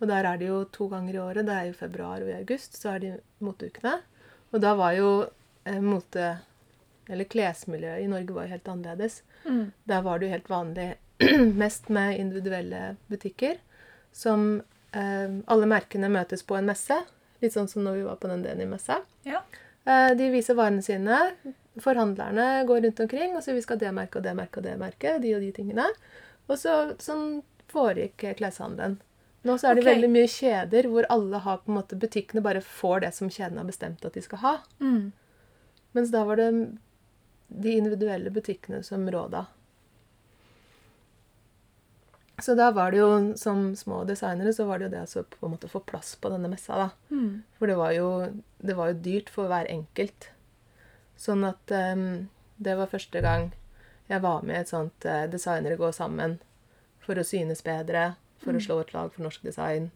Og 0.00 0.10
der 0.10 0.26
er 0.26 0.40
det 0.40 0.48
jo 0.48 0.64
to 0.74 0.88
ganger 0.90 1.16
i 1.16 1.22
året. 1.22 1.46
Det 1.46 1.54
er 1.54 1.70
jo 1.70 1.78
februar 1.78 2.22
og 2.22 2.30
i 2.30 2.36
august, 2.36 2.76
så 2.80 2.94
er 2.94 3.04
det 3.04 3.12
moteukene. 3.44 3.98
Og 4.52 4.60
da 4.62 4.74
var 4.78 4.94
jo 4.98 5.08
eh, 5.66 5.80
mote 5.82 6.36
Eller 7.10 7.28
klesmiljøet 7.28 8.00
i 8.00 8.08
Norge 8.08 8.32
var 8.32 8.46
jo 8.46 8.54
helt 8.54 8.68
annerledes. 8.68 9.18
Mm. 9.44 9.72
Der 9.84 10.04
var 10.06 10.18
det 10.18 10.26
jo 10.26 10.32
helt 10.32 10.48
vanlig 10.48 10.86
mest 11.62 11.90
med 11.92 12.18
individuelle 12.20 12.96
butikker. 13.12 13.58
Som 14.12 14.62
eh, 14.92 15.34
alle 15.44 15.68
merkene 15.68 16.08
møtes 16.08 16.46
på 16.48 16.56
en 16.56 16.70
messe. 16.70 16.96
Litt 17.44 17.52
sånn 17.52 17.68
som 17.68 17.84
når 17.84 17.98
vi 17.98 18.06
var 18.06 18.16
på 18.22 18.30
den 18.30 18.46
Deni-messa. 18.46 19.02
Ja. 19.28 19.42
Eh, 19.84 20.14
de 20.16 20.30
viser 20.32 20.56
varene 20.56 20.84
sine. 20.84 21.20
Forhandlerne 21.82 22.64
går 22.68 22.84
rundt 22.84 23.00
omkring 23.02 23.34
og 23.34 23.42
sier 23.42 23.56
vi 23.56 23.64
skal 23.64 23.80
det 23.80 23.90
merket 23.94 24.20
og 24.20 24.28
det 24.28 24.36
merket 24.38 24.60
og 24.60 24.68
det 24.68 24.76
merket. 24.78 25.18
De 25.24 25.34
og 25.34 25.42
de 25.42 25.50
tingene. 25.56 25.88
Og 26.46 26.60
så, 26.60 26.76
sånn 27.02 27.42
foregikk 27.72 28.26
kleshandelen. 28.38 29.00
Nå 29.44 29.58
så 29.60 29.68
er 29.68 29.76
det 29.76 29.84
okay. 29.84 29.92
veldig 29.92 30.08
mye 30.12 30.28
kjeder 30.30 30.86
hvor 30.88 31.06
alle 31.12 31.40
har 31.44 31.60
på 31.60 31.72
en 31.72 31.76
måte 31.76 31.98
Butikkene 32.00 32.40
bare 32.44 32.62
får 32.64 33.02
det 33.04 33.10
som 33.16 33.28
kjeden 33.32 33.58
har 33.60 33.68
bestemt 33.68 34.04
at 34.06 34.16
de 34.16 34.22
skal 34.24 34.40
ha. 34.40 34.54
Mm. 34.80 35.10
Mens 35.96 36.14
da 36.14 36.22
var 36.24 36.40
det 36.40 36.48
de 37.48 37.74
individuelle 37.76 38.32
butikkene 38.32 38.80
som 38.86 39.04
råda. 39.10 39.44
Så 42.42 42.56
da 42.58 42.70
var 42.74 42.90
det 42.90 42.98
jo, 42.98 43.10
som 43.38 43.76
små 43.76 44.00
designere, 44.08 44.52
så 44.52 44.64
var 44.66 44.80
det 44.80 44.88
jo 44.88 44.94
det 44.96 45.04
å 45.06 45.22
på 45.36 45.46
en 45.46 45.52
måte 45.54 45.70
få 45.70 45.84
plass 45.86 46.16
på 46.18 46.32
denne 46.32 46.50
messa, 46.50 46.76
da. 46.80 46.88
Mm. 47.14 47.44
For 47.58 47.70
det 47.70 47.76
var 47.78 47.92
jo, 47.94 48.08
det 48.58 48.74
var 48.74 48.90
jo 48.90 49.02
dyrt 49.04 49.30
for 49.30 49.52
hver 49.52 49.70
enkelt. 49.70 50.32
Sånn 51.20 51.44
at 51.46 51.70
um, 51.70 52.28
det 52.58 52.76
var 52.78 52.90
første 52.90 53.20
gang 53.24 53.52
jeg 54.10 54.20
var 54.20 54.42
med 54.44 54.56
i 54.56 54.60
et 54.60 54.68
sånt 54.70 55.06
uh, 55.08 55.24
Designere 55.30 55.78
går 55.80 55.92
sammen 55.96 56.38
for 57.04 57.16
å 57.20 57.24
synes 57.26 57.62
bedre, 57.64 58.14
for 58.42 58.56
å 58.56 58.60
slå 58.62 58.80
et 58.82 58.92
lag 58.94 59.12
for 59.12 59.24
norsk 59.24 59.42
design. 59.44 59.90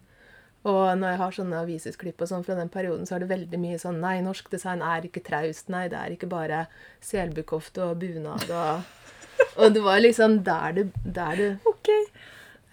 Og 0.68 0.98
når 0.98 1.12
jeg 1.14 1.20
har 1.22 1.34
sånne 1.36 1.60
avisutklipp 1.62 2.20
og 2.24 2.28
sånn 2.28 2.44
fra 2.44 2.56
den 2.58 2.68
perioden, 2.72 3.06
så 3.06 3.14
er 3.16 3.22
det 3.22 3.30
veldig 3.30 3.60
mye 3.62 3.78
sånn 3.80 4.00
Nei, 4.02 4.16
norsk 4.24 4.48
design 4.52 4.82
er 4.84 5.06
ikke 5.06 5.22
traust. 5.24 5.68
Nei, 5.72 5.86
det 5.88 5.96
er 6.00 6.12
ikke 6.16 6.28
bare 6.28 6.64
selbukofte 7.04 7.84
og 7.90 8.00
bunad 8.02 8.48
og 8.50 8.94
Og 9.62 9.70
det 9.74 9.80
var 9.84 10.00
liksom 10.02 10.40
der 10.46 10.72
det, 10.74 10.84
der 11.04 11.36
det 11.38 11.48
OK. 11.66 11.88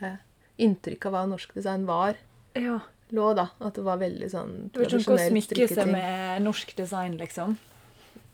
eh, 0.02 0.18
Inntrykket 0.66 1.08
av 1.10 1.14
hva 1.14 1.24
norsk 1.30 1.54
design 1.54 1.86
var, 1.86 2.18
Ja. 2.58 2.80
lå, 3.14 3.28
da. 3.38 3.48
At 3.62 3.78
det 3.78 3.84
var 3.86 4.02
veldig 4.02 4.30
sånn 4.34 4.54
Det 4.74 4.82
var 4.82 4.90
ikke 4.90 5.14
noe 5.14 5.28
smykke 5.30 5.68
seg 5.72 5.92
med 5.94 6.42
norsk 6.46 6.74
design, 6.78 7.18
liksom. 7.22 7.58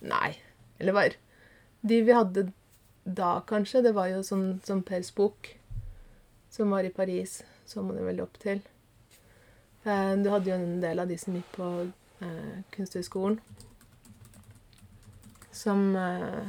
Nei. 0.01 0.35
Eller 0.79 0.93
var 0.97 1.15
De 1.81 2.01
vi 2.01 2.13
hadde 2.13 2.51
da, 3.03 3.41
kanskje, 3.47 3.81
det 3.81 3.95
var 3.97 4.11
jo 4.11 4.21
sånn 4.21 4.59
som 4.65 4.83
Pers 4.85 5.09
bok, 5.17 5.55
som 6.53 6.69
var 6.69 6.85
i 6.85 6.93
Paris. 6.93 7.39
Så 7.65 7.81
man 7.81 7.97
er 7.97 8.05
veldig 8.05 8.23
opp 8.27 8.37
til. 8.41 8.61
Eh, 9.85 10.15
Du 10.21 10.29
hadde 10.29 10.51
jo 10.51 10.57
en 10.57 10.81
del 10.83 10.99
av 11.01 11.09
de 11.09 11.17
som 11.17 11.33
gikk 11.37 11.49
på 11.55 11.69
eh, 12.21 12.57
Kunsthøgskolen. 12.75 13.39
Som 15.51 15.95
eh, 15.95 16.47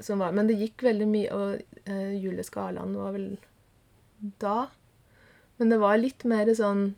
Som 0.00 0.18
var 0.20 0.32
Men 0.36 0.46
det 0.50 0.58
gikk 0.60 0.82
veldig 0.84 1.06
mye 1.08 1.32
Og 1.32 1.62
eh, 1.88 2.10
Julie 2.20 2.44
Skarland 2.44 2.96
var 2.98 3.14
vel 3.14 3.38
da. 4.42 4.66
Men 5.56 5.72
det 5.72 5.78
var 5.80 5.96
litt 5.96 6.26
mer 6.28 6.50
sånn 6.54 6.90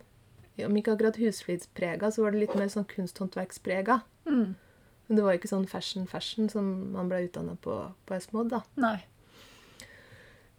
Om 0.58 0.76
ikke 0.80 0.96
akkurat 0.96 1.20
husflidsprega, 1.22 2.10
så 2.10 2.24
var 2.24 2.34
det 2.34 2.40
litt 2.42 2.56
mer 2.58 2.66
sånn 2.72 2.88
kunsthåndverksprega. 2.90 4.00
Mm. 4.28 4.54
Men 5.08 5.16
det 5.16 5.22
var 5.24 5.32
jo 5.32 5.38
ikke 5.40 5.48
sånn 5.54 5.68
fashion-fashion 5.70 6.50
som 6.52 6.66
man 6.92 7.08
ble 7.08 7.22
utdanna 7.26 7.54
på 7.64 7.78
på 8.06 8.14
Esmod, 8.18 8.50
da. 8.52 8.62
Nei. 8.76 8.98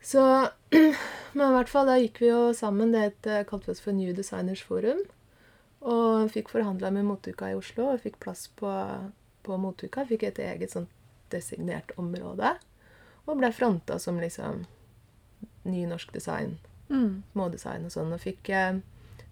Så 0.01 0.23
Men 1.33 1.45
i 1.51 1.53
hvert 1.53 1.69
fall, 1.69 1.85
da 1.89 1.97
gikk 1.99 2.19
vi 2.23 2.29
jo 2.31 2.53
sammen. 2.57 2.93
Det 2.95 3.43
kalte 3.49 3.69
vi 3.69 3.75
oss 3.75 3.83
for 3.83 3.93
New 3.93 4.13
Designers 4.17 4.63
Forum. 4.65 5.03
Og 5.85 6.31
fikk 6.33 6.49
forhandla 6.51 6.89
med 6.91 7.05
Motuka 7.07 7.51
i 7.51 7.55
Oslo 7.57 7.91
og 7.93 8.01
fikk 8.03 8.17
plass 8.23 8.47
på, 8.59 8.71
på 9.45 9.57
Motuka. 9.61 10.05
Fikk 10.09 10.25
et 10.27 10.41
eget 10.43 10.73
sånt 10.73 10.89
designert 11.31 11.93
område. 12.01 12.55
Og 13.29 13.37
ble 13.37 13.51
fronta 13.53 13.99
som 14.01 14.17
liksom 14.19 14.65
ny 15.69 15.85
norsk 15.85 16.11
design, 16.15 16.57
Mm. 16.89 17.21
smådesign 17.35 17.83
og 17.85 17.91
sånn. 17.93 18.13
Og 18.15 18.19
fikk, 18.23 18.49
eh, 18.49 18.79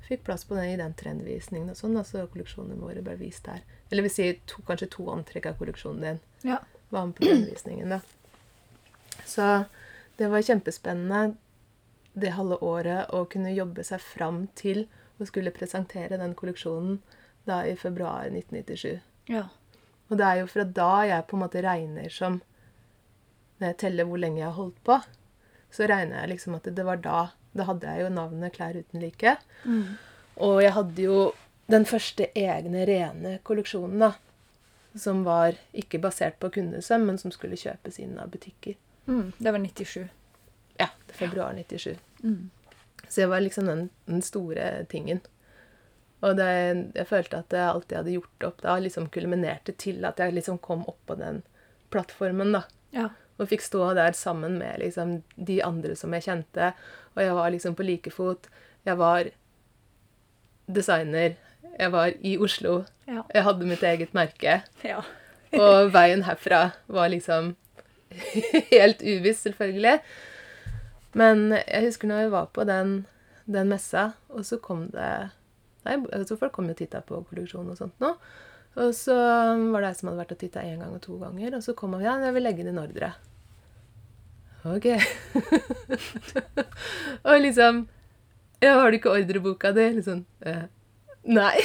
fikk 0.07 0.23
plass 0.27 0.45
på 0.47 0.55
den 0.55 0.69
i 0.71 0.77
den 0.79 0.93
trendvisningen 0.97 1.69
og 1.73 1.77
sånn. 1.79 1.97
Altså 1.99 2.21
Så 2.23 2.27
kolleksjonene 2.33 2.79
våre 2.79 3.03
ble 3.03 3.15
vist 3.19 3.45
der. 3.45 3.61
Eller 3.91 4.05
vil 4.07 4.13
si 4.13 4.29
to, 4.47 4.61
kanskje 4.67 4.89
to 4.95 5.07
antrekk 5.13 5.49
av 5.51 5.57
kolleksjonen 5.59 6.01
din 6.01 6.19
Ja. 6.47 6.59
var 6.91 7.05
med 7.05 7.15
på 7.15 7.25
trendvisningen, 7.27 7.89
da. 7.89 7.99
Så 9.25 9.65
det 10.17 10.29
var 10.31 10.41
kjempespennende 10.41 11.35
det 12.17 12.31
halve 12.33 12.57
året 12.63 13.11
å 13.13 13.25
kunne 13.29 13.53
jobbe 13.53 13.83
seg 13.83 14.01
fram 14.01 14.47
til 14.55 14.87
å 15.19 15.25
skulle 15.27 15.51
presentere 15.51 16.17
den 16.17 16.33
kolleksjonen 16.37 16.99
da 17.45 17.61
i 17.65 17.75
februar 17.75 18.29
1997. 18.31 18.99
Ja. 19.29 19.47
Og 20.09 20.17
det 20.17 20.25
er 20.25 20.39
jo 20.41 20.47
fra 20.47 20.63
da 20.63 20.91
jeg 21.05 21.27
på 21.27 21.35
en 21.37 21.43
måte 21.43 21.63
regner 21.63 22.09
som 22.13 22.41
Når 23.59 23.67
jeg 23.71 23.77
teller 23.81 24.05
hvor 24.05 24.19
lenge 24.21 24.37
jeg 24.37 24.45
har 24.45 24.53
holdt 24.53 24.83
på, 24.85 24.99
så 25.73 25.87
regner 25.89 26.19
jeg 26.21 26.29
liksom 26.29 26.55
at 26.55 26.67
det 26.77 26.83
var 26.85 26.99
da. 27.01 27.31
Da 27.55 27.67
hadde 27.69 27.89
jeg 27.89 28.05
jo 28.05 28.13
navnet 28.13 28.55
Klær 28.55 28.77
uten 28.77 29.01
like. 29.01 29.37
Mm. 29.63 29.97
Og 30.45 30.59
jeg 30.63 30.73
hadde 30.75 31.05
jo 31.05 31.19
den 31.67 31.85
første 31.87 32.29
egne 32.37 32.85
rene 32.87 33.37
kolleksjonen, 33.47 33.99
da. 34.03 34.13
Som 34.97 35.23
var 35.27 35.57
ikke 35.77 36.01
basert 36.01 36.39
på 36.41 36.49
kundesøm, 36.55 37.05
men 37.09 37.19
som 37.21 37.33
skulle 37.33 37.59
kjøpes 37.59 37.99
inn 38.01 38.17
av 38.21 38.31
butikker. 38.33 38.77
Mm. 39.07 39.31
Det 39.37 39.53
var 39.53 39.63
97. 39.63 40.07
Ja, 40.79 40.89
februar 41.07 41.53
97. 41.57 41.97
Mm. 42.23 42.49
Så 43.07 43.21
det 43.21 43.27
var 43.27 43.41
liksom 43.41 43.65
den, 43.65 43.89
den 44.05 44.21
store 44.21 44.85
tingen. 44.89 45.21
Og 46.25 46.37
det, 46.39 46.49
jeg 46.97 47.07
følte 47.09 47.43
at 47.43 47.53
alt 47.61 47.91
jeg 47.91 48.01
hadde 48.01 48.15
gjort 48.15 48.47
opp 48.47 48.63
da, 48.63 48.79
liksom 48.81 49.09
kulminerte 49.13 49.75
til 49.77 50.05
at 50.07 50.19
jeg 50.21 50.33
liksom 50.33 50.57
kom 50.65 50.83
opp 50.89 50.99
på 51.09 51.17
den 51.19 51.43
plattformen, 51.93 52.55
da. 52.57 52.63
Ja. 52.95 53.09
Og 53.37 53.51
fikk 53.51 53.61
stå 53.61 53.91
der 53.93 54.15
sammen 54.17 54.57
med 54.57 54.81
liksom 54.81 55.19
de 55.35 55.59
andre 55.63 55.93
som 55.99 56.15
jeg 56.17 56.25
kjente. 56.25 56.71
Og 57.17 57.23
jeg 57.25 57.35
var 57.35 57.51
liksom 57.53 57.75
på 57.75 57.83
like 57.83 58.13
fot. 58.13 58.47
Jeg 58.85 58.97
var 58.99 59.31
designer. 60.69 61.35
Jeg 61.77 61.91
var 61.91 62.13
i 62.21 62.37
Oslo. 62.37 62.83
Ja. 63.07 63.23
Jeg 63.33 63.43
hadde 63.43 63.69
mitt 63.69 63.83
eget 63.83 64.13
merke. 64.13 64.61
ja. 64.83 65.01
Og 65.63 65.93
veien 65.93 66.25
herfra 66.27 66.73
var 66.91 67.07
liksom 67.07 67.53
helt 68.73 68.99
uviss, 68.99 69.45
selvfølgelig. 69.45 69.99
Men 71.15 71.53
jeg 71.55 71.85
husker 71.85 72.11
når 72.11 72.25
jeg 72.25 72.33
var 72.33 72.49
på 72.53 72.65
den, 72.67 73.05
den 73.47 73.71
messa, 73.71 74.11
og 74.29 74.45
så 74.45 74.59
kom 74.59 74.89
det 74.91 75.29
Nei, 75.87 75.95
altså 76.11 76.35
folk 76.35 76.51
kom 76.51 76.67
jo 76.67 76.75
og 76.75 76.79
titta 76.81 76.99
på 76.99 77.21
kolleksjonen 77.29 77.71
og 77.71 77.77
sånt 77.79 78.01
nå. 78.03 78.09
Og 78.75 78.89
så 78.91 79.15
var 79.15 79.85
det 79.85 79.87
ei 79.93 79.95
som 79.95 80.09
hadde 80.09 80.19
vært 80.19 80.33
og 80.35 80.39
titta 80.41 80.65
én 80.67 80.81
gang 80.83 80.91
og 80.91 80.99
to 81.05 81.15
ganger, 81.21 81.55
og 81.55 81.63
så 81.63 81.71
kom 81.77 81.95
han 81.95 82.03
ja, 82.03 82.17
jeg 82.27 82.35
vil 82.35 82.43
legge 82.43 82.65
inn 82.65 82.73
en 82.73 82.81
ordre. 82.83 83.13
OK. 84.75 84.87
og 87.27 87.39
liksom 87.43 87.85
Ja, 88.61 88.73
har 88.79 88.91
du 88.91 88.97
ikke 88.97 89.13
ordreboka 89.13 89.71
di? 89.75 89.85
Liksom 89.99 90.25
eh, 90.41 90.65
Nei. 91.27 91.59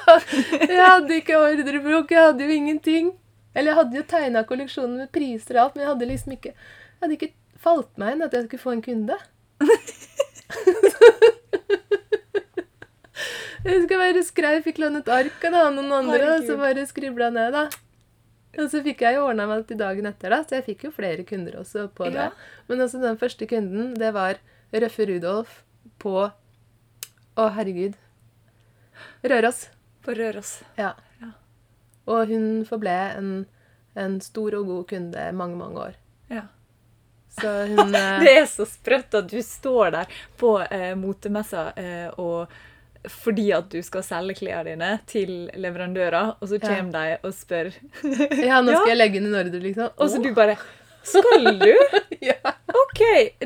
jeg 0.70 0.82
hadde 0.82 1.16
ikke 1.18 1.38
ordrebok, 1.40 2.10
jeg 2.14 2.22
hadde 2.22 2.44
jo 2.46 2.50
ingenting. 2.54 3.08
Eller 3.56 3.72
jeg 3.72 3.78
hadde 3.80 3.98
jo 3.98 4.04
tegna 4.06 4.44
kolleksjonen 4.46 5.00
med 5.00 5.10
priser 5.14 5.58
og 5.58 5.62
alt, 5.64 5.74
men 5.74 5.82
jeg 5.82 5.90
hadde 5.90 6.10
liksom 6.12 6.36
ikke 6.36 6.52
Jeg 6.52 7.00
hadde 7.02 7.16
ikke 7.16 7.32
falt 7.66 7.90
meg 7.98 8.14
inn 8.14 8.26
at 8.26 8.34
jeg 8.36 8.46
skulle 8.46 8.62
få 8.62 8.76
en 8.76 8.84
kunde. 8.84 9.16
jeg 13.66 13.72
husker 13.72 13.96
jeg 13.96 14.02
bare 14.04 14.22
skrev, 14.28 14.62
fikk 14.64 14.78
lånt 14.84 15.00
et 15.02 15.10
ark 15.18 15.40
av 15.50 15.74
noen 15.74 15.92
andre, 15.98 16.36
og 16.36 16.46
så 16.46 16.54
bare 16.60 16.86
skribla 16.86 17.32
ned, 17.34 17.56
da. 17.56 17.64
Og 18.56 18.70
så 18.72 18.80
fikk 18.84 19.04
jeg 19.04 19.18
jo 19.18 19.26
ordna 19.28 19.46
meg 19.50 19.66
til 19.68 19.78
dagen 19.80 20.08
etter, 20.08 20.32
da, 20.32 20.40
så 20.42 20.58
jeg 20.58 20.66
fikk 20.70 20.86
jo 20.88 20.94
flere 20.94 21.26
kunder 21.28 21.58
også 21.60 21.86
på 21.92 22.08
det. 22.08 22.30
Ja. 22.30 22.64
Men 22.70 22.82
altså, 22.84 23.00
den 23.02 23.18
første 23.20 23.48
kunden, 23.50 23.92
det 24.00 24.12
var 24.16 24.40
Røffe 24.72 25.06
Rudolf 25.10 25.60
på 26.02 26.16
Å, 27.36 27.48
herregud. 27.52 27.98
Røros. 29.28 29.66
På 30.04 30.14
Røros. 30.16 30.60
Ja. 30.78 30.94
Ja. 31.20 31.34
Og 32.08 32.32
hun 32.32 32.64
forble 32.68 32.94
en, 33.18 33.32
en 33.92 34.20
stor 34.24 34.56
og 34.56 34.70
god 34.70 34.86
kunde 34.94 35.26
mange, 35.36 35.58
mange 35.60 35.82
år. 35.90 35.98
Ja. 36.32 36.46
Så 37.36 37.52
hun 37.74 37.94
eh, 38.00 38.22
Det 38.24 38.32
er 38.40 38.48
så 38.48 38.64
sprøtt 38.68 39.18
at 39.18 39.28
du 39.28 39.36
står 39.44 39.92
der 39.98 40.16
på 40.40 40.56
eh, 40.64 40.94
motemessa 40.98 41.68
eh, 41.76 42.08
og 42.16 42.48
fordi 43.08 43.50
at 43.56 43.68
du 43.70 43.78
skal 43.82 44.02
selge 44.02 44.34
klærne 44.40 44.64
dine 44.72 44.90
til 45.06 45.50
leverandører, 45.54 46.36
og 46.40 46.48
så 46.48 46.58
Ja. 46.60 46.68
kommer 46.68 46.92
de 46.92 47.18
og 47.22 47.32
spør. 47.34 47.72
Ja, 48.42 48.60
nå 48.62 48.72
Ja. 48.72 48.80
skal 48.80 48.88
jeg 48.92 48.98
legge 48.98 49.16
inn 49.20 49.26
en 49.26 49.34
ordre, 49.46 49.60
liksom. 49.62 49.90
Og 49.98 50.08
så 50.10 50.22
du 50.22 50.32
bare 50.34 50.56
Skal 51.06 51.58
du? 51.60 51.72
ja. 52.20 52.34
OK, 52.68 53.02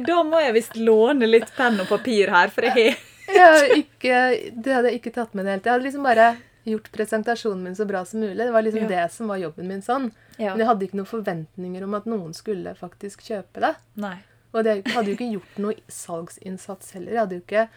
da 0.06 0.22
må 0.24 0.40
jeg 0.40 0.54
visst 0.54 0.76
låne 0.80 1.26
litt 1.28 1.50
penn 1.56 1.78
og 1.80 1.88
papir 1.88 2.30
her, 2.32 2.48
for 2.48 2.62
jeg 2.64 2.96
har 3.28 3.66
ikke, 3.76 4.52
det 4.56 4.72
hadde 4.72 4.88
jeg 4.90 5.00
ikke 5.02 5.12
tatt 5.12 5.34
med 5.34 5.44
i 5.44 5.44
det 5.44 5.52
hele 5.52 5.60
tatt. 5.60 5.66
Jeg 5.66 5.72
hadde 5.74 5.84
liksom 5.84 6.02
bare 6.08 6.28
gjort 6.64 6.88
presentasjonen 6.92 7.62
min 7.62 7.74
så 7.76 7.84
bra 7.86 8.00
som 8.04 8.20
mulig. 8.20 8.38
Det 8.38 8.52
var 8.52 8.62
liksom 8.62 8.88
Ja. 8.88 8.88
det 8.88 9.12
som 9.12 9.28
var 9.28 9.36
jobben 9.38 9.68
min 9.68 9.82
sånn. 9.82 10.10
Ja. 10.38 10.54
Men 10.54 10.58
jeg 10.64 10.66
hadde 10.68 10.86
ikke 10.88 10.96
noen 11.02 11.06
forventninger 11.12 11.82
om 11.84 11.94
at 11.94 12.06
noen 12.06 12.32
skulle 12.34 12.74
faktisk 12.74 13.20
kjøpe 13.28 13.60
det. 13.60 13.74
Nei. 13.96 14.16
Og 14.54 14.64
det 14.64 14.86
hadde 14.88 15.06
jo 15.12 15.16
ikke 15.16 15.32
gjort 15.36 15.58
noe 15.58 15.74
salgsinnsats 15.88 16.92
heller. 16.96 17.12
Jeg 17.12 17.20
hadde 17.20 17.36
jo 17.38 17.44
ikke 17.44 17.68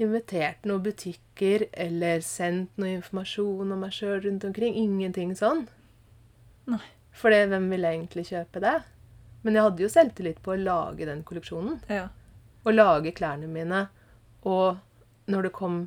invitert 0.00 0.64
noen 0.68 0.82
butikker 0.84 1.66
eller 1.72 2.22
sendt 2.24 2.78
noe 2.80 2.94
informasjon 2.96 3.72
om 3.74 3.82
meg 3.84 3.92
sjøl 3.96 4.22
rundt 4.24 4.46
omkring. 4.48 4.74
Ingenting 4.80 5.34
sånn. 5.38 5.66
Nei. 6.70 6.80
For 7.12 7.34
hvem 7.34 7.66
ville 7.72 7.90
egentlig 7.92 8.26
kjøpe 8.30 8.62
det? 8.64 8.76
Men 9.44 9.56
jeg 9.56 9.64
hadde 9.66 9.82
jo 9.84 9.90
selvtillit 9.92 10.40
på 10.44 10.54
å 10.54 10.60
lage 10.60 11.06
den 11.08 11.22
kolleksjonen. 11.26 11.80
Ja. 11.90 12.08
Å 12.64 12.72
lage 12.74 13.12
klærne 13.16 13.48
mine. 13.50 13.86
Og 14.44 14.78
når 15.30 15.48
det 15.48 15.52
kom 15.56 15.78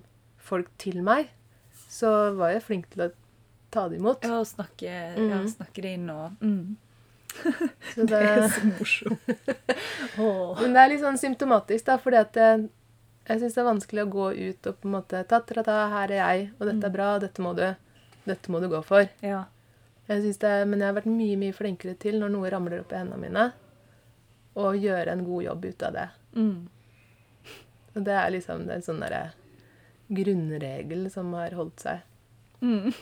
folk 0.44 0.70
til 0.82 1.02
meg, 1.06 1.30
så 1.90 2.34
var 2.38 2.54
jeg 2.56 2.66
flink 2.66 2.90
til 2.94 3.06
å 3.08 3.12
ta 3.74 3.88
det 3.90 3.98
imot. 4.02 4.26
Ja, 4.26 4.40
og 4.42 4.48
snakke, 4.50 4.90
ja, 4.90 5.16
Mhm. 5.18 5.48
snakke 5.56 5.82
det 5.82 5.94
inn 5.98 6.10
og 6.14 6.38
mm. 6.42 6.76
Så 7.34 8.04
Det 8.10 8.14
er 8.22 8.44
så 8.48 8.62
morsomt. 8.68 9.30
Men 10.62 10.74
det 10.76 10.82
er 10.84 10.90
litt 10.92 11.02
sånn 11.02 11.18
symptomatisk, 11.18 11.86
da, 11.88 11.96
fordi 11.98 12.20
at 12.20 12.36
jeg, 12.38 12.68
jeg 13.28 13.40
syns 13.40 13.56
det 13.56 13.62
er 13.64 13.70
vanskelig 13.70 14.04
å 14.04 14.12
gå 14.12 14.28
ut 14.36 14.68
og 14.70 14.78
på 14.82 14.88
en 14.90 14.96
måte 14.98 15.24
ta, 15.30 15.40
ta, 15.40 15.64
ta, 15.64 15.76
her 15.94 16.12
er 16.12 16.20
jeg, 16.20 16.48
og 16.60 16.68
dette 16.68 16.90
er 16.90 16.96
bra, 16.96 17.10
dette 17.24 17.44
må 17.46 17.54
du, 17.58 17.66
dette 18.28 18.52
må 18.52 18.60
du 18.60 18.68
gå 18.72 18.82
for. 18.86 19.08
Ja. 19.24 19.46
Jeg 20.10 20.34
det, 20.40 20.54
men 20.68 20.82
jeg 20.82 20.90
har 20.90 20.98
vært 20.98 21.08
mye 21.08 21.38
mye 21.40 21.56
flinkere 21.56 21.96
til 21.96 22.18
når 22.20 22.34
noe 22.34 22.50
ramler 22.52 22.82
opp 22.84 22.92
i 22.92 22.98
hendene 23.00 23.22
mine, 23.22 23.46
å 24.60 24.74
gjøre 24.76 25.14
en 25.16 25.24
god 25.26 25.46
jobb 25.46 25.66
ut 25.70 25.86
av 25.88 25.96
det. 25.96 26.08
Mm. 26.36 26.58
Og 27.94 28.04
det 28.04 28.18
er 28.20 28.34
liksom 28.36 28.66
det 28.68 28.74
er 28.76 28.82
en 28.82 28.86
sånn 28.90 29.00
derre 29.06 29.24
grunnregel 30.14 31.08
som 31.14 31.32
har 31.40 31.56
holdt 31.58 31.80
seg, 31.88 32.04
Mm. 32.64 32.94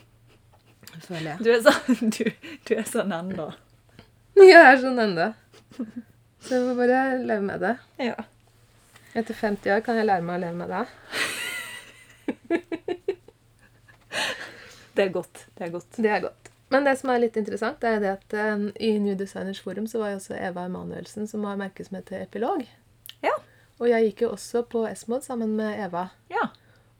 føler 1.05 1.27
jeg. 1.31 1.43
Du 1.45 1.49
er 1.53 1.60
sånn, 1.62 2.10
du, 2.15 2.23
du 2.65 2.71
er 2.75 2.88
sånn 2.89 3.12
ennå. 3.13 3.51
Jeg 4.41 4.57
er 4.57 4.79
sånn 4.81 4.97
ennå. 5.03 5.27
Så 6.41 6.55
jeg 6.55 6.63
må 6.65 6.71
bare 6.79 7.01
leve 7.21 7.43
med 7.45 7.62
det. 7.62 7.75
Ja. 8.01 8.15
Etter 9.13 9.34
50 9.36 9.74
år 9.76 9.82
kan 9.84 9.97
jeg 10.00 10.08
lære 10.08 10.24
meg 10.24 10.38
å 10.38 10.43
leve 10.45 10.58
med 10.62 10.69
det. 10.71 10.86
Det 14.95 15.04
er 15.04 15.12
godt. 15.12 15.45
Det 15.58 15.65
er 15.65 15.71
godt. 15.74 15.97
Det 15.97 16.12
er 16.12 16.24
godt. 16.24 16.50
Men 16.71 16.86
det 16.88 16.93
som 17.00 17.12
er 17.12 17.19
litt 17.19 17.38
interessant, 17.39 17.84
er 17.84 18.00
det 18.00 18.12
at 18.13 18.34
eh, 18.38 18.65
i 18.80 18.93
New 19.04 19.15
Designers 19.19 19.60
Forum 19.63 19.88
så 19.91 20.00
var 20.00 20.13
jo 20.13 20.19
også 20.21 20.38
Eva 20.39 20.63
Emanuelsen, 20.67 21.28
som 21.28 21.43
har 21.47 21.60
merke 21.60 21.84
som 21.84 21.97
heter 22.00 22.24
Epilog. 22.24 22.63
Ja. 23.24 23.34
Og 23.82 23.89
jeg 23.89 24.12
gikk 24.12 24.24
jo 24.26 24.30
også 24.38 24.63
på 24.71 24.86
Esmod 24.88 25.26
sammen 25.28 25.58
med 25.58 25.80
Eva. 25.84 26.06
Ja. 26.32 26.47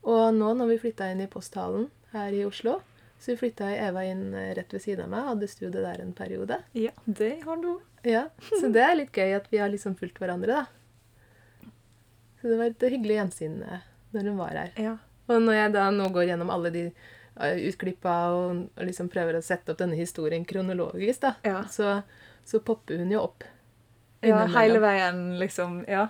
Og 0.04 0.34
nå 0.36 0.52
når 0.58 0.74
vi 0.74 0.80
flytta 0.84 1.08
inn 1.12 1.22
i 1.24 1.30
posthallen 1.30 1.88
her 2.12 2.34
i 2.36 2.42
Oslo, 2.44 2.80
så 3.22 3.36
flytta 3.38 3.70
Eva 3.72 4.04
inn 4.08 4.32
eh, 4.34 4.52
rett 4.58 4.72
ved 4.74 4.84
siden 4.84 5.06
av 5.06 5.12
meg. 5.14 5.28
Hadde 5.30 5.48
studiet 5.48 5.80
der 5.80 6.04
en 6.04 6.12
periode. 6.16 6.60
Ja, 6.76 6.92
det 7.06 7.34
har 7.46 7.60
du. 7.62 7.72
Ja, 8.04 8.26
Så 8.50 8.68
det 8.74 8.82
er 8.82 8.96
litt 8.98 9.16
gøy 9.16 9.36
at 9.38 9.48
vi 9.52 9.60
har 9.62 9.70
liksom 9.72 9.94
fulgt 9.96 10.18
hverandre, 10.20 10.64
da. 10.64 10.81
Så 12.42 12.50
det 12.50 12.58
var 12.58 12.70
et 12.72 12.82
hyggelig 12.90 13.16
gjensyn 13.20 13.60
eh, 13.62 13.82
når 14.12 14.28
hun 14.32 14.38
var 14.42 14.56
her. 14.58 14.70
Ja. 14.76 14.96
Og 15.30 15.38
når 15.44 15.54
jeg 15.60 15.72
da 15.76 15.84
nå 15.94 16.08
går 16.12 16.26
gjennom 16.32 16.50
alle 16.50 16.72
de 16.74 16.82
eh, 16.90 17.60
utklippa 17.70 18.16
og, 18.34 18.64
og 18.76 18.88
liksom 18.88 19.08
prøver 19.12 19.38
å 19.38 19.44
sette 19.46 19.72
opp 19.72 19.78
denne 19.78 19.96
historien 19.96 20.44
kronologisk, 20.44 21.22
da, 21.22 21.34
Ja. 21.46 21.62
så, 21.70 22.00
så 22.44 22.58
popper 22.60 22.98
hun 22.98 23.14
jo 23.14 23.22
opp. 23.22 23.46
ja 24.26 24.42
hele 24.56 24.78
veien, 24.82 25.38
liksom. 25.38 25.84
Ja. 25.88 26.08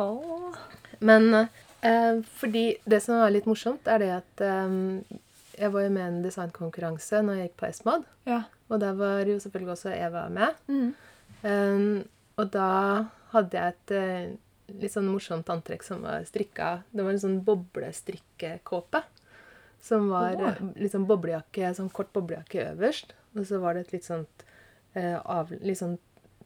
Åh. 0.00 0.54
Men 1.00 1.34
eh, 1.34 2.22
fordi 2.38 2.76
det 2.86 3.02
som 3.02 3.18
er 3.20 3.34
litt 3.34 3.46
morsomt, 3.50 3.86
er 3.90 3.98
det 4.02 4.10
at 4.20 4.40
eh, 4.46 4.78
jeg 5.58 5.72
var 5.74 5.84
jo 5.84 5.90
med 5.92 6.02
i 6.02 6.08
en 6.08 6.22
designkonkurranse 6.24 7.20
når 7.26 7.36
jeg 7.42 7.48
gikk 7.50 7.58
på 7.60 7.68
Esmod. 7.68 8.06
Ja. 8.30 8.44
Og 8.72 8.80
der 8.80 8.94
var 8.96 9.26
jo 9.28 9.36
selvfølgelig 9.42 9.74
også 9.74 9.90
Eva 9.98 10.28
med. 10.32 10.54
Mm. 10.70 10.94
Um, 11.42 12.04
og 12.40 12.48
da 12.54 12.68
hadde 13.34 13.58
jeg 13.58 13.74
et 13.74 13.92
litt 14.68 14.92
sånn 14.94 15.10
morsomt 15.10 15.48
antrekk 15.52 15.82
som 15.86 16.04
var 16.04 16.24
strikka 16.28 16.82
Det 16.90 17.04
var 17.04 17.12
en 17.14 17.22
sånn 17.22 17.40
boblestrikkekåpe. 17.46 19.02
Som 19.82 20.08
var 20.12 20.38
oh. 20.38 20.60
litt 20.78 20.92
sånn 20.94 21.08
boblejakke, 21.08 21.72
sånn 21.74 21.90
kort 21.90 22.12
boblejakke 22.14 22.68
øverst. 22.70 23.16
Og 23.34 23.48
så 23.48 23.58
var 23.62 23.74
det 23.74 23.86
et 23.88 23.96
litt 23.96 24.06
sånt 24.06 24.44
eh, 24.94 25.18
av, 25.18 25.50
litt 25.60 25.80
sånn 25.80 25.96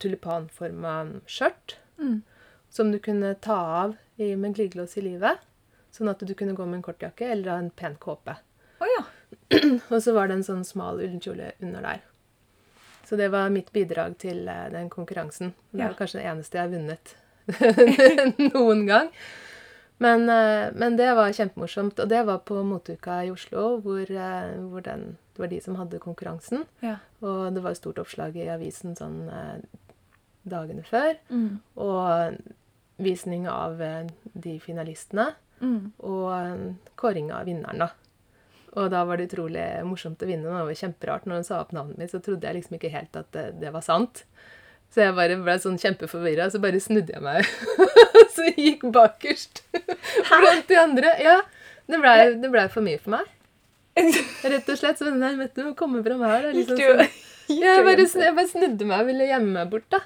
tulipanforma 0.01 0.95
skjørt. 1.29 1.77
Mm. 2.01 2.23
Som 2.73 2.93
du 2.93 2.99
kunne 3.03 3.35
ta 3.45 3.59
av 3.83 3.97
i, 4.17 4.33
med 4.37 4.57
glidelås 4.57 4.97
i 4.97 5.05
livet. 5.05 5.45
Sånn 5.93 6.09
at 6.09 6.25
du 6.25 6.33
kunne 6.37 6.57
gå 6.57 6.65
med 6.65 6.81
en 6.81 6.87
kortjakke 6.89 7.29
eller 7.35 7.59
en 7.59 7.71
pen 7.71 7.99
kåpe. 8.01 8.39
Oh, 8.81 8.89
ja. 8.89 9.05
Og 9.93 10.01
så 10.01 10.17
var 10.17 10.29
det 10.29 10.41
en 10.41 10.49
sånn 10.49 10.65
smal 10.65 11.01
ullkjole 11.05 11.53
under 11.61 11.85
der. 11.85 12.03
Så 13.07 13.21
det 13.21 13.29
var 13.37 13.53
mitt 13.53 13.69
bidrag 13.73 14.17
til 14.25 14.49
eh, 14.49 14.67
den 14.73 14.89
konkurransen. 14.91 15.53
Det 15.71 15.85
Ja. 15.85 15.93
var 15.93 16.01
kanskje 16.01 16.21
det 16.23 16.29
eneste 16.33 16.59
jeg 16.59 16.65
har 16.65 16.73
vunnet 16.73 17.17
noen 18.53 18.87
gang. 18.89 19.11
Men, 19.99 20.29
eh, 20.29 20.73
men 20.75 20.97
det 20.97 21.09
var 21.15 21.33
kjempemorsomt. 21.33 22.01
Og 22.03 22.09
det 22.09 22.23
var 22.29 22.43
på 22.49 22.61
moteuka 22.67 23.23
i 23.25 23.33
Oslo, 23.33 23.79
hvor, 23.85 24.05
eh, 24.05 24.53
hvor 24.69 24.85
den, 24.85 25.17
det 25.35 25.43
var 25.45 25.53
de 25.53 25.61
som 25.65 25.79
hadde 25.81 26.03
konkurransen. 26.03 26.67
Ja. 26.85 26.99
Og 27.25 27.55
det 27.55 27.65
var 27.65 27.79
stort 27.79 28.01
oppslag 28.03 28.37
i 28.37 28.49
avisen 28.53 28.97
sånn 28.99 29.25
eh, 29.33 29.65
dagene 30.47 30.85
før. 30.87 31.17
Mm. 31.31 31.61
Og 31.81 32.41
visning 33.03 33.49
av 33.49 33.81
de 34.33 34.59
finalistene. 34.61 35.31
Mm. 35.61 35.93
Og 36.05 36.93
kåring 37.01 37.33
av 37.33 37.49
vinneren, 37.49 37.87
da. 37.87 37.93
Og 38.77 38.91
da 38.93 39.03
var 39.09 39.17
det 39.17 39.31
utrolig 39.31 39.65
morsomt 39.89 40.21
å 40.21 40.29
vinne. 40.29 40.53
Det 40.53 40.69
var 40.69 40.81
kjemperart. 40.81 41.25
Når 41.25 41.41
hun 41.41 41.47
sa 41.49 41.63
opp 41.63 41.73
navnet 41.73 41.97
mitt, 42.01 42.13
så 42.13 42.21
trodde 42.21 42.45
jeg 42.45 42.59
liksom 42.59 42.77
ikke 42.77 42.93
helt 42.93 43.17
at 43.17 43.31
det, 43.33 43.47
det 43.63 43.73
var 43.73 43.85
sant. 43.85 44.27
Så 44.97 45.03
jeg 45.05 45.13
bare 45.13 45.35
ble 45.45 45.55
sånn 45.61 45.75
kjempeforvirra, 45.77 46.47
så 46.49 46.57
bare 46.63 46.79
snudde 46.81 47.13
jeg 47.13 47.21
meg. 47.21 47.45
så 48.33 48.47
jeg 48.47 48.55
gikk 48.57 48.87
bakerst 48.95 49.61
blant 49.77 50.65
de 50.71 50.79
andre. 50.81 51.11
Ja, 51.21 51.35
det 51.85 51.99
blei 52.01 52.23
ble 52.49 52.63
for 52.73 52.81
mye 52.87 52.97
for 53.03 53.13
meg. 53.19 53.27
Rett 54.01 54.71
og 54.73 54.79
slett. 54.81 54.97
Så 54.97 55.13
nei, 55.13 55.35
vet 55.37 55.53
du, 55.53 55.67
komme 55.77 56.01
fram 56.07 56.25
her 56.25 56.49
er 56.49 56.57
liksom 56.57 56.81
sånn. 56.81 57.05
Ja, 57.53 57.77
jeg, 57.77 57.85
bare, 57.85 58.07
jeg 58.09 58.35
bare 58.39 58.49
snudde 58.51 58.89
meg 58.89 59.03
og 59.05 59.11
ville 59.13 59.29
gjemme 59.29 59.53
meg 59.59 59.69
bort, 59.75 59.85
da. 59.93 60.01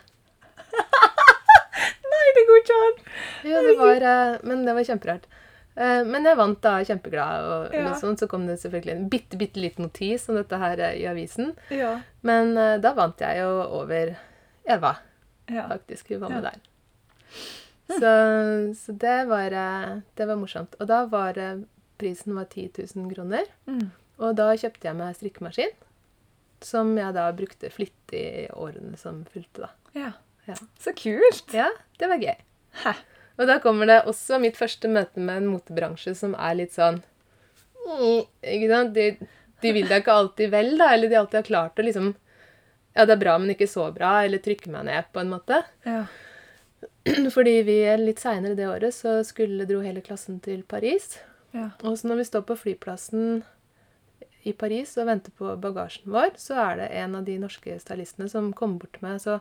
Nei, 2.10 2.24
det 2.36 2.42
går 2.48 2.58
ikke 2.64 2.78
an! 2.86 2.96
Ja, 3.46 3.60
det 3.64 3.76
var, 3.78 4.04
eh, 4.10 4.32
men 4.50 4.64
det 4.66 4.74
var 4.76 4.86
kjemperart. 4.90 5.28
Eh, 5.78 6.00
Men 6.04 6.26
jeg 6.26 6.36
vant 6.36 6.58
da, 6.66 6.72
kjempeglad. 6.84 7.46
Og, 7.46 7.76
Ja. 7.78 7.84
og 7.92 8.00
sånn, 8.02 8.18
så 8.18 8.26
kom 8.28 8.48
det 8.50 8.58
selvfølgelig 8.60 8.96
en 8.96 9.06
bitte, 9.14 9.38
bitte 9.40 9.62
liten 9.62 9.86
notis 9.86 10.26
om 10.28 10.36
dette 10.36 10.58
her 10.60 10.82
eh, 10.90 10.98
i 11.00 11.06
avisen. 11.08 11.54
Ja. 11.70 11.94
Men 12.26 12.52
da 12.82 12.92
vant 12.98 13.22
jeg 13.22 13.38
jo 13.40 13.54
over 13.80 14.12
Eva, 14.64 14.94
ja. 15.48 15.66
faktisk. 15.68 16.12
Hun 16.12 16.24
var 16.24 16.34
med 16.36 16.48
der. 16.48 16.60
Så, 17.90 18.10
så 18.78 18.94
det, 19.02 19.18
var, 19.30 19.52
eh, 19.52 20.00
det 20.14 20.26
var 20.26 20.38
morsomt. 20.38 20.76
Og 20.78 20.90
da 20.90 21.04
var 21.10 21.38
eh, 21.38 21.62
prisen 21.98 22.36
var 22.38 22.46
10 22.50 22.70
000 22.94 23.10
kroner. 23.14 23.48
Mm. 23.66 23.88
Og 24.20 24.36
da 24.38 24.50
kjøpte 24.54 24.90
jeg 24.90 24.98
meg 24.98 25.16
strikkemaskin, 25.16 25.72
som 26.64 26.92
jeg 26.98 27.16
da 27.16 27.30
brukte 27.34 27.72
flittig 27.72 28.24
i 28.44 28.48
årene 28.52 28.98
som 29.00 29.24
fulgte, 29.32 29.66
da. 29.66 29.72
ja. 29.96 30.10
Ja. 30.48 30.54
Så 30.80 30.92
kult! 30.96 31.52
Ja, 31.54 31.68
det 32.00 32.08
var 32.10 32.20
gøy. 32.22 32.36
Hæ. 32.82 32.94
Og 33.40 33.48
da 33.48 33.58
kommer 33.62 33.88
det 33.88 34.02
også 34.08 34.40
mitt 34.42 34.58
første 34.58 34.88
møte 34.90 35.22
med 35.22 35.42
en 35.42 35.50
motebransje 35.52 36.14
som 36.18 36.34
er 36.36 36.58
litt 36.58 36.74
sånn 36.76 37.00
Ikke 37.80 38.68
sant? 38.70 38.92
De, 38.96 39.28
de 39.62 39.72
vil 39.74 39.88
deg 39.88 40.02
ikke 40.02 40.16
alltid 40.16 40.52
vel, 40.52 40.74
da. 40.80 40.90
Eller 40.94 41.12
de 41.12 41.18
alltid 41.20 41.40
har 41.40 41.48
klart 41.48 41.80
å 41.80 41.86
liksom 41.86 42.12
Ja, 42.96 43.06
det 43.06 43.14
er 43.14 43.22
bra, 43.22 43.36
men 43.38 43.54
ikke 43.54 43.70
så 43.70 43.86
bra. 43.94 44.16
Eller 44.24 44.42
trykke 44.42 44.72
meg 44.72 44.88
ned, 44.88 45.08
på 45.14 45.22
en 45.22 45.32
måte. 45.32 45.62
Ja. 45.86 46.04
Fordi 47.36 47.60
vi 47.66 47.80
litt 48.00 48.22
seinere 48.22 48.58
det 48.58 48.68
året 48.68 48.96
så 48.96 49.20
skulle 49.26 49.68
dro 49.68 49.80
hele 49.84 50.02
klassen 50.04 50.40
til 50.44 50.62
Paris. 50.68 51.18
Ja. 51.54 51.70
Og 51.82 51.98
så 51.98 52.10
når 52.10 52.22
vi 52.22 52.28
står 52.28 52.46
på 52.48 52.58
flyplassen 52.58 53.42
i 54.48 54.52
Paris 54.56 54.94
og 54.98 55.08
venter 55.10 55.34
på 55.36 55.52
bagasjen 55.60 56.12
vår, 56.12 56.34
så 56.40 56.56
er 56.62 56.80
det 56.80 56.88
en 57.02 57.16
av 57.18 57.26
de 57.26 57.36
norske 57.40 57.76
stylistene 57.82 58.30
som 58.32 58.52
kommer 58.56 58.84
bort 58.84 58.96
til 58.96 59.06
meg 59.06 59.18
og 59.18 59.24
så 59.26 59.40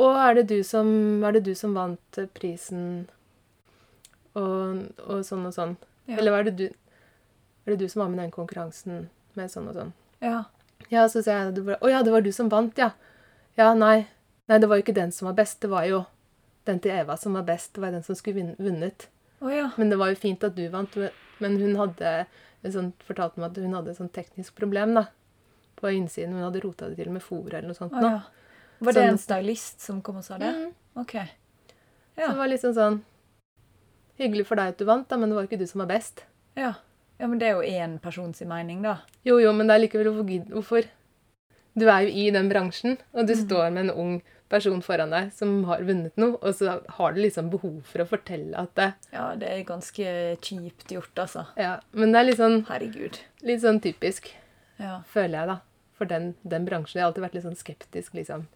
Å, 0.00 0.06
er 0.16 0.38
det 0.38 0.44
du 0.48 0.60
som, 0.64 0.88
er 1.26 1.34
det 1.36 1.42
du 1.44 1.50
som 1.58 1.74
vant 1.76 2.18
eh, 2.20 2.28
prisen 2.32 2.84
og, 4.38 4.86
og 5.04 5.18
sånn 5.26 5.42
og 5.48 5.52
sånn? 5.52 5.74
Ja. 6.08 6.20
Eller 6.22 6.38
er 6.38 6.46
det, 6.46 6.54
du, 6.56 6.64
er 7.66 7.74
det 7.74 7.80
du 7.82 7.90
som 7.90 8.04
var 8.04 8.12
med 8.12 8.20
i 8.20 8.22
den 8.22 8.32
konkurransen 8.32 9.10
med 9.36 9.52
sånn 9.52 9.68
og 9.68 9.76
sånn? 9.76 9.92
Ja. 10.24 10.38
Ja, 10.90 11.06
så 11.08 11.22
sier 11.22 11.46
jeg 11.46 11.54
det 11.54 11.76
oh, 11.78 11.90
ja, 11.90 12.02
det 12.02 12.12
var 12.12 12.24
du 12.24 12.32
som 12.34 12.48
vant, 12.50 12.76
ja. 12.78 12.90
Ja, 13.58 13.72
nei. 13.78 14.08
Nei, 14.50 14.58
det 14.58 14.66
var 14.70 14.80
jo 14.80 14.82
ikke 14.84 14.96
den 14.96 15.12
som 15.14 15.28
var 15.30 15.36
best. 15.38 15.60
Det 15.62 15.70
var 15.70 15.84
jo 15.86 16.04
den 16.66 16.80
til 16.82 16.90
Eva 16.94 17.16
som 17.16 17.36
var 17.38 17.44
best. 17.46 17.72
Det 17.76 17.82
var 17.84 17.94
den 17.94 18.02
som 18.02 18.18
skulle 18.18 18.54
vunnet. 18.58 19.06
Oh, 19.40 19.50
ja. 19.54 19.70
Men 19.78 19.92
det 19.92 19.98
var 20.00 20.10
jo 20.10 20.18
fint 20.18 20.42
at 20.44 20.56
du 20.56 20.64
vant. 20.72 20.96
Men 21.38 21.56
hun 21.60 21.76
hadde 21.78 22.14
sånn, 22.66 22.90
fortalte 23.06 23.40
meg 23.40 23.52
at 23.52 23.62
hun 23.62 23.76
hadde 23.78 23.94
et 23.94 24.00
sånt 24.00 24.12
teknisk 24.16 24.56
problem 24.58 24.96
da, 24.98 25.06
på 25.80 25.92
innsiden. 25.94 26.34
Hun 26.34 26.48
hadde 26.48 26.64
rota 26.64 26.90
det 26.90 26.98
til 26.98 27.12
med 27.14 27.22
fôr 27.24 27.46
eller 27.52 27.70
noe 27.70 27.78
sånt. 27.78 27.94
Oh, 27.94 28.02
ja. 28.04 28.20
Var 28.80 28.96
det 28.96 29.00
Sånn- 29.04 29.14
en 29.14 29.22
stylist 29.22 29.80
som 29.84 30.02
kom 30.02 30.18
og 30.20 30.24
sa 30.26 30.38
det? 30.40 30.50
Mm. 30.56 30.74
OK. 31.04 31.14
Så 32.16 32.26
det 32.26 32.36
var 32.36 32.48
liksom 32.50 32.74
sånn 32.76 33.00
Hyggelig 34.20 34.44
for 34.50 34.60
deg 34.60 34.74
at 34.74 34.80
du 34.80 34.84
vant, 34.84 35.06
da, 35.08 35.16
men 35.16 35.30
det 35.30 35.36
var 35.38 35.46
ikke 35.46 35.56
du 35.60 35.66
som 35.68 35.80
var 35.80 35.88
best. 35.94 36.24
ja. 36.58 36.74
Ja, 37.20 37.26
men 37.28 37.38
det 37.38 37.48
er 37.50 37.58
jo 37.58 37.68
én 37.68 37.98
persons 38.00 38.40
mening, 38.48 38.82
da. 38.82 38.98
Jo, 39.28 39.38
jo, 39.38 39.52
men 39.52 39.68
det 39.68 39.74
er 39.76 39.82
likevel 39.86 40.10
hvorfor. 40.48 40.86
Du 41.78 41.84
er 41.88 42.06
jo 42.06 42.08
i 42.16 42.30
den 42.34 42.48
bransjen, 42.50 42.96
og 43.14 43.26
du 43.28 43.34
Mm. 43.34 43.44
står 43.46 43.72
med 43.72 43.84
en 43.84 43.90
ung 43.90 44.22
person 44.48 44.80
foran 44.82 45.10
deg 45.10 45.32
som 45.32 45.62
har 45.64 45.78
vunnet 45.86 46.16
noe, 46.18 46.36
og 46.42 46.54
så 46.54 46.80
har 46.88 47.12
du 47.12 47.20
liksom 47.20 47.50
behov 47.50 47.82
for 47.84 48.00
å 48.02 48.08
fortelle 48.08 48.56
at 48.58 48.74
det 48.74 48.94
Ja, 49.12 49.34
det 49.36 49.48
er 49.48 49.62
ganske 49.64 50.36
kjipt 50.40 50.88
gjort, 50.90 51.14
altså. 51.14 51.46
Ja, 51.56 51.78
men 51.92 52.10
det 52.12 52.18
er 52.20 52.24
litt 52.24 52.38
sånn, 52.38 52.64
Herregud. 52.66 53.20
litt 53.42 53.60
sånn 53.60 53.80
typisk, 53.80 54.32
Ja. 54.80 55.02
føler 55.06 55.38
jeg, 55.38 55.46
da. 55.46 55.60
for 55.92 56.06
den, 56.06 56.34
den 56.48 56.64
bransjen. 56.66 56.94
Jeg 56.94 57.02
har 57.02 57.12
alltid 57.12 57.24
vært 57.24 57.34
litt 57.34 57.44
sånn 57.44 57.56
skeptisk, 57.62 58.14
liksom. 58.14 58.46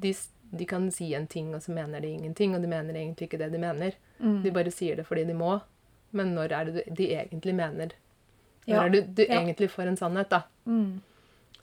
De, 0.00 0.14
de 0.56 0.64
kan 0.64 0.90
si 0.90 1.12
en 1.14 1.26
ting, 1.26 1.54
og 1.54 1.60
så 1.60 1.68
mener 1.74 2.00
de 2.00 2.08
ingenting, 2.08 2.54
og 2.54 2.62
de 2.62 2.66
mener 2.66 2.94
egentlig 2.94 3.28
ikke 3.28 3.38
det 3.38 3.52
de 3.52 3.58
mener. 3.58 3.92
Mm. 4.18 4.42
De 4.42 4.50
bare 4.50 4.70
sier 4.72 4.96
det 4.96 5.04
fordi 5.06 5.26
de 5.26 5.34
må. 5.34 5.60
Men 6.12 6.34
når 6.34 6.52
er 6.52 6.64
det 6.64 6.74
du- 6.86 6.94
de 6.94 7.08
egentlig 7.14 7.54
mener? 7.54 7.92
Når 8.66 8.74
Ja. 8.74 8.84
er 8.84 8.88
det 8.90 9.14
du 9.14 9.22
Ja. 9.22 9.40
egentlig 9.40 9.70
får 9.70 9.86
en 9.88 9.96
sannhet, 9.96 10.28
da? 10.28 10.42
Mm. 10.66 11.00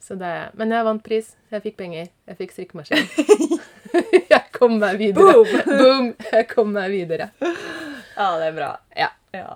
Så 0.02 0.16
det, 0.18 0.50
men 0.54 0.70
jeg 0.70 0.84
vant 0.86 1.04
pris. 1.04 1.36
Jeg 1.52 1.64
fikk 1.64 1.78
penger. 1.78 2.08
Jeg 2.28 2.38
fikk 2.38 2.52
strikkemaskin. 2.52 2.98
jeg 4.30 4.44
kom 4.52 4.78
meg 4.80 4.98
videre. 4.98 5.34
Boom! 5.34 5.48
Boom! 5.66 6.16
Jeg 6.32 6.48
kom 6.50 6.72
meg 6.74 6.92
videre. 6.92 7.30
Ja, 7.42 8.38
det 8.40 8.48
er 8.52 8.56
bra. 8.56 8.72
Ja. 8.96 9.10
Ja. 9.34 9.56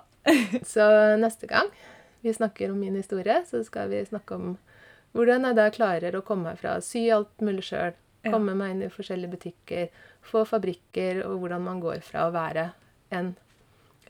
Så 0.64 0.84
neste 1.18 1.46
gang 1.48 1.70
vi 2.22 2.32
snakker 2.32 2.70
om 2.70 2.80
min 2.80 2.94
historie, 2.96 3.42
så 3.48 3.62
skal 3.64 3.88
vi 3.88 4.02
snakke 4.04 4.34
om 4.36 4.58
hvordan 5.14 5.46
jeg 5.48 5.56
da 5.56 5.70
klarer 5.70 6.12
å 6.18 6.22
komme 6.22 6.50
meg 6.50 6.58
fra 6.60 6.76
å 6.76 6.82
sy 6.84 7.06
alt 7.10 7.40
mulig 7.40 7.64
sjøl, 7.64 7.94
komme 8.28 8.54
meg 8.54 8.70
inn 8.74 8.82
i 8.82 8.90
forskjellige 8.92 9.30
butikker, 9.32 9.88
få 10.22 10.44
fabrikker, 10.46 11.24
og 11.24 11.40
hvordan 11.40 11.62
man 11.64 11.80
går 11.80 12.02
fra 12.04 12.26
å 12.28 12.32
være 12.34 12.72
en 13.10 13.32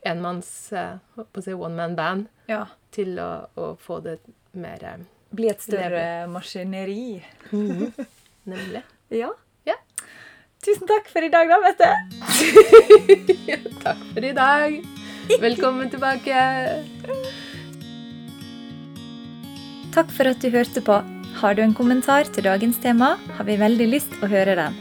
enmanns 0.07 0.71
å 0.73 1.43
si 1.43 1.53
one 1.53 1.75
man 1.77 1.95
band 1.97 2.29
ja. 2.49 2.65
til 2.93 3.19
å, 3.21 3.31
å 3.55 3.73
få 3.79 3.99
det 4.05 4.19
mer 4.57 4.83
eh, 4.83 5.03
Bli 5.31 5.47
et 5.47 5.61
større 5.63 6.27
maskineri. 6.27 7.21
Nemlig. 8.51 8.81
Ja. 9.15 9.29
Ja. 9.63 9.77
Tusen 10.59 10.89
takk 10.89 11.07
for 11.07 11.23
i 11.23 11.29
dag, 11.31 11.47
da, 11.47 11.61
Mette. 11.63 11.87
Takk 13.85 14.01
for 14.11 14.27
i 14.27 14.33
dag. 14.35 14.75
Velkommen 15.39 15.87
tilbake. 15.93 16.43
Takk 19.95 20.11
for 20.11 20.33
at 20.33 20.43
du 20.43 20.51
hørte 20.51 20.83
på. 20.83 20.99
Har 21.39 21.55
du 21.55 21.63
en 21.63 21.73
kommentar 21.77 22.27
til 22.27 22.45
dagens 22.45 22.83
tema, 22.83 23.15
har 23.37 23.47
vi 23.47 23.55
veldig 23.61 23.87
lyst 23.87 24.19
å 24.19 24.29
høre 24.29 24.57
den. 24.59 24.75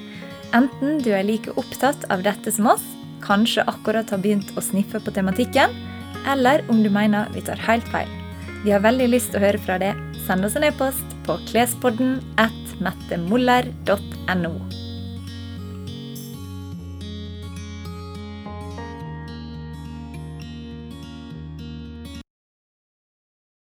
Enten 0.56 0.98
du 1.04 1.12
er 1.14 1.22
like 1.24 1.54
opptatt 1.54 2.08
av 2.10 2.26
dette 2.26 2.50
som 2.50 2.66
oss, 2.74 2.84
kanskje 3.24 3.66
akkurat 3.70 4.10
har 4.10 4.22
begynt 4.22 4.52
å 4.56 4.64
sniffe 4.64 5.00
på 5.02 5.14
tematikken, 5.14 5.74
eller 6.28 6.64
om 6.68 6.82
du 6.84 6.90
mener 6.92 7.30
vi 7.34 7.44
tar 7.44 7.60
helt 7.68 7.88
feil. 7.92 8.10
Vi 8.64 8.74
har 8.74 8.84
veldig 8.84 9.08
lyst 9.14 9.32
til 9.32 9.40
å 9.40 9.46
høre 9.46 9.62
fra 9.62 9.78
deg. 9.80 9.96
Send 10.26 10.44
oss 10.44 10.58
en 10.58 10.68
e-post 10.68 11.16
på 11.24 11.38
klespodden 11.48 12.18
at 12.40 12.76
mettemoller.no. 12.84 14.54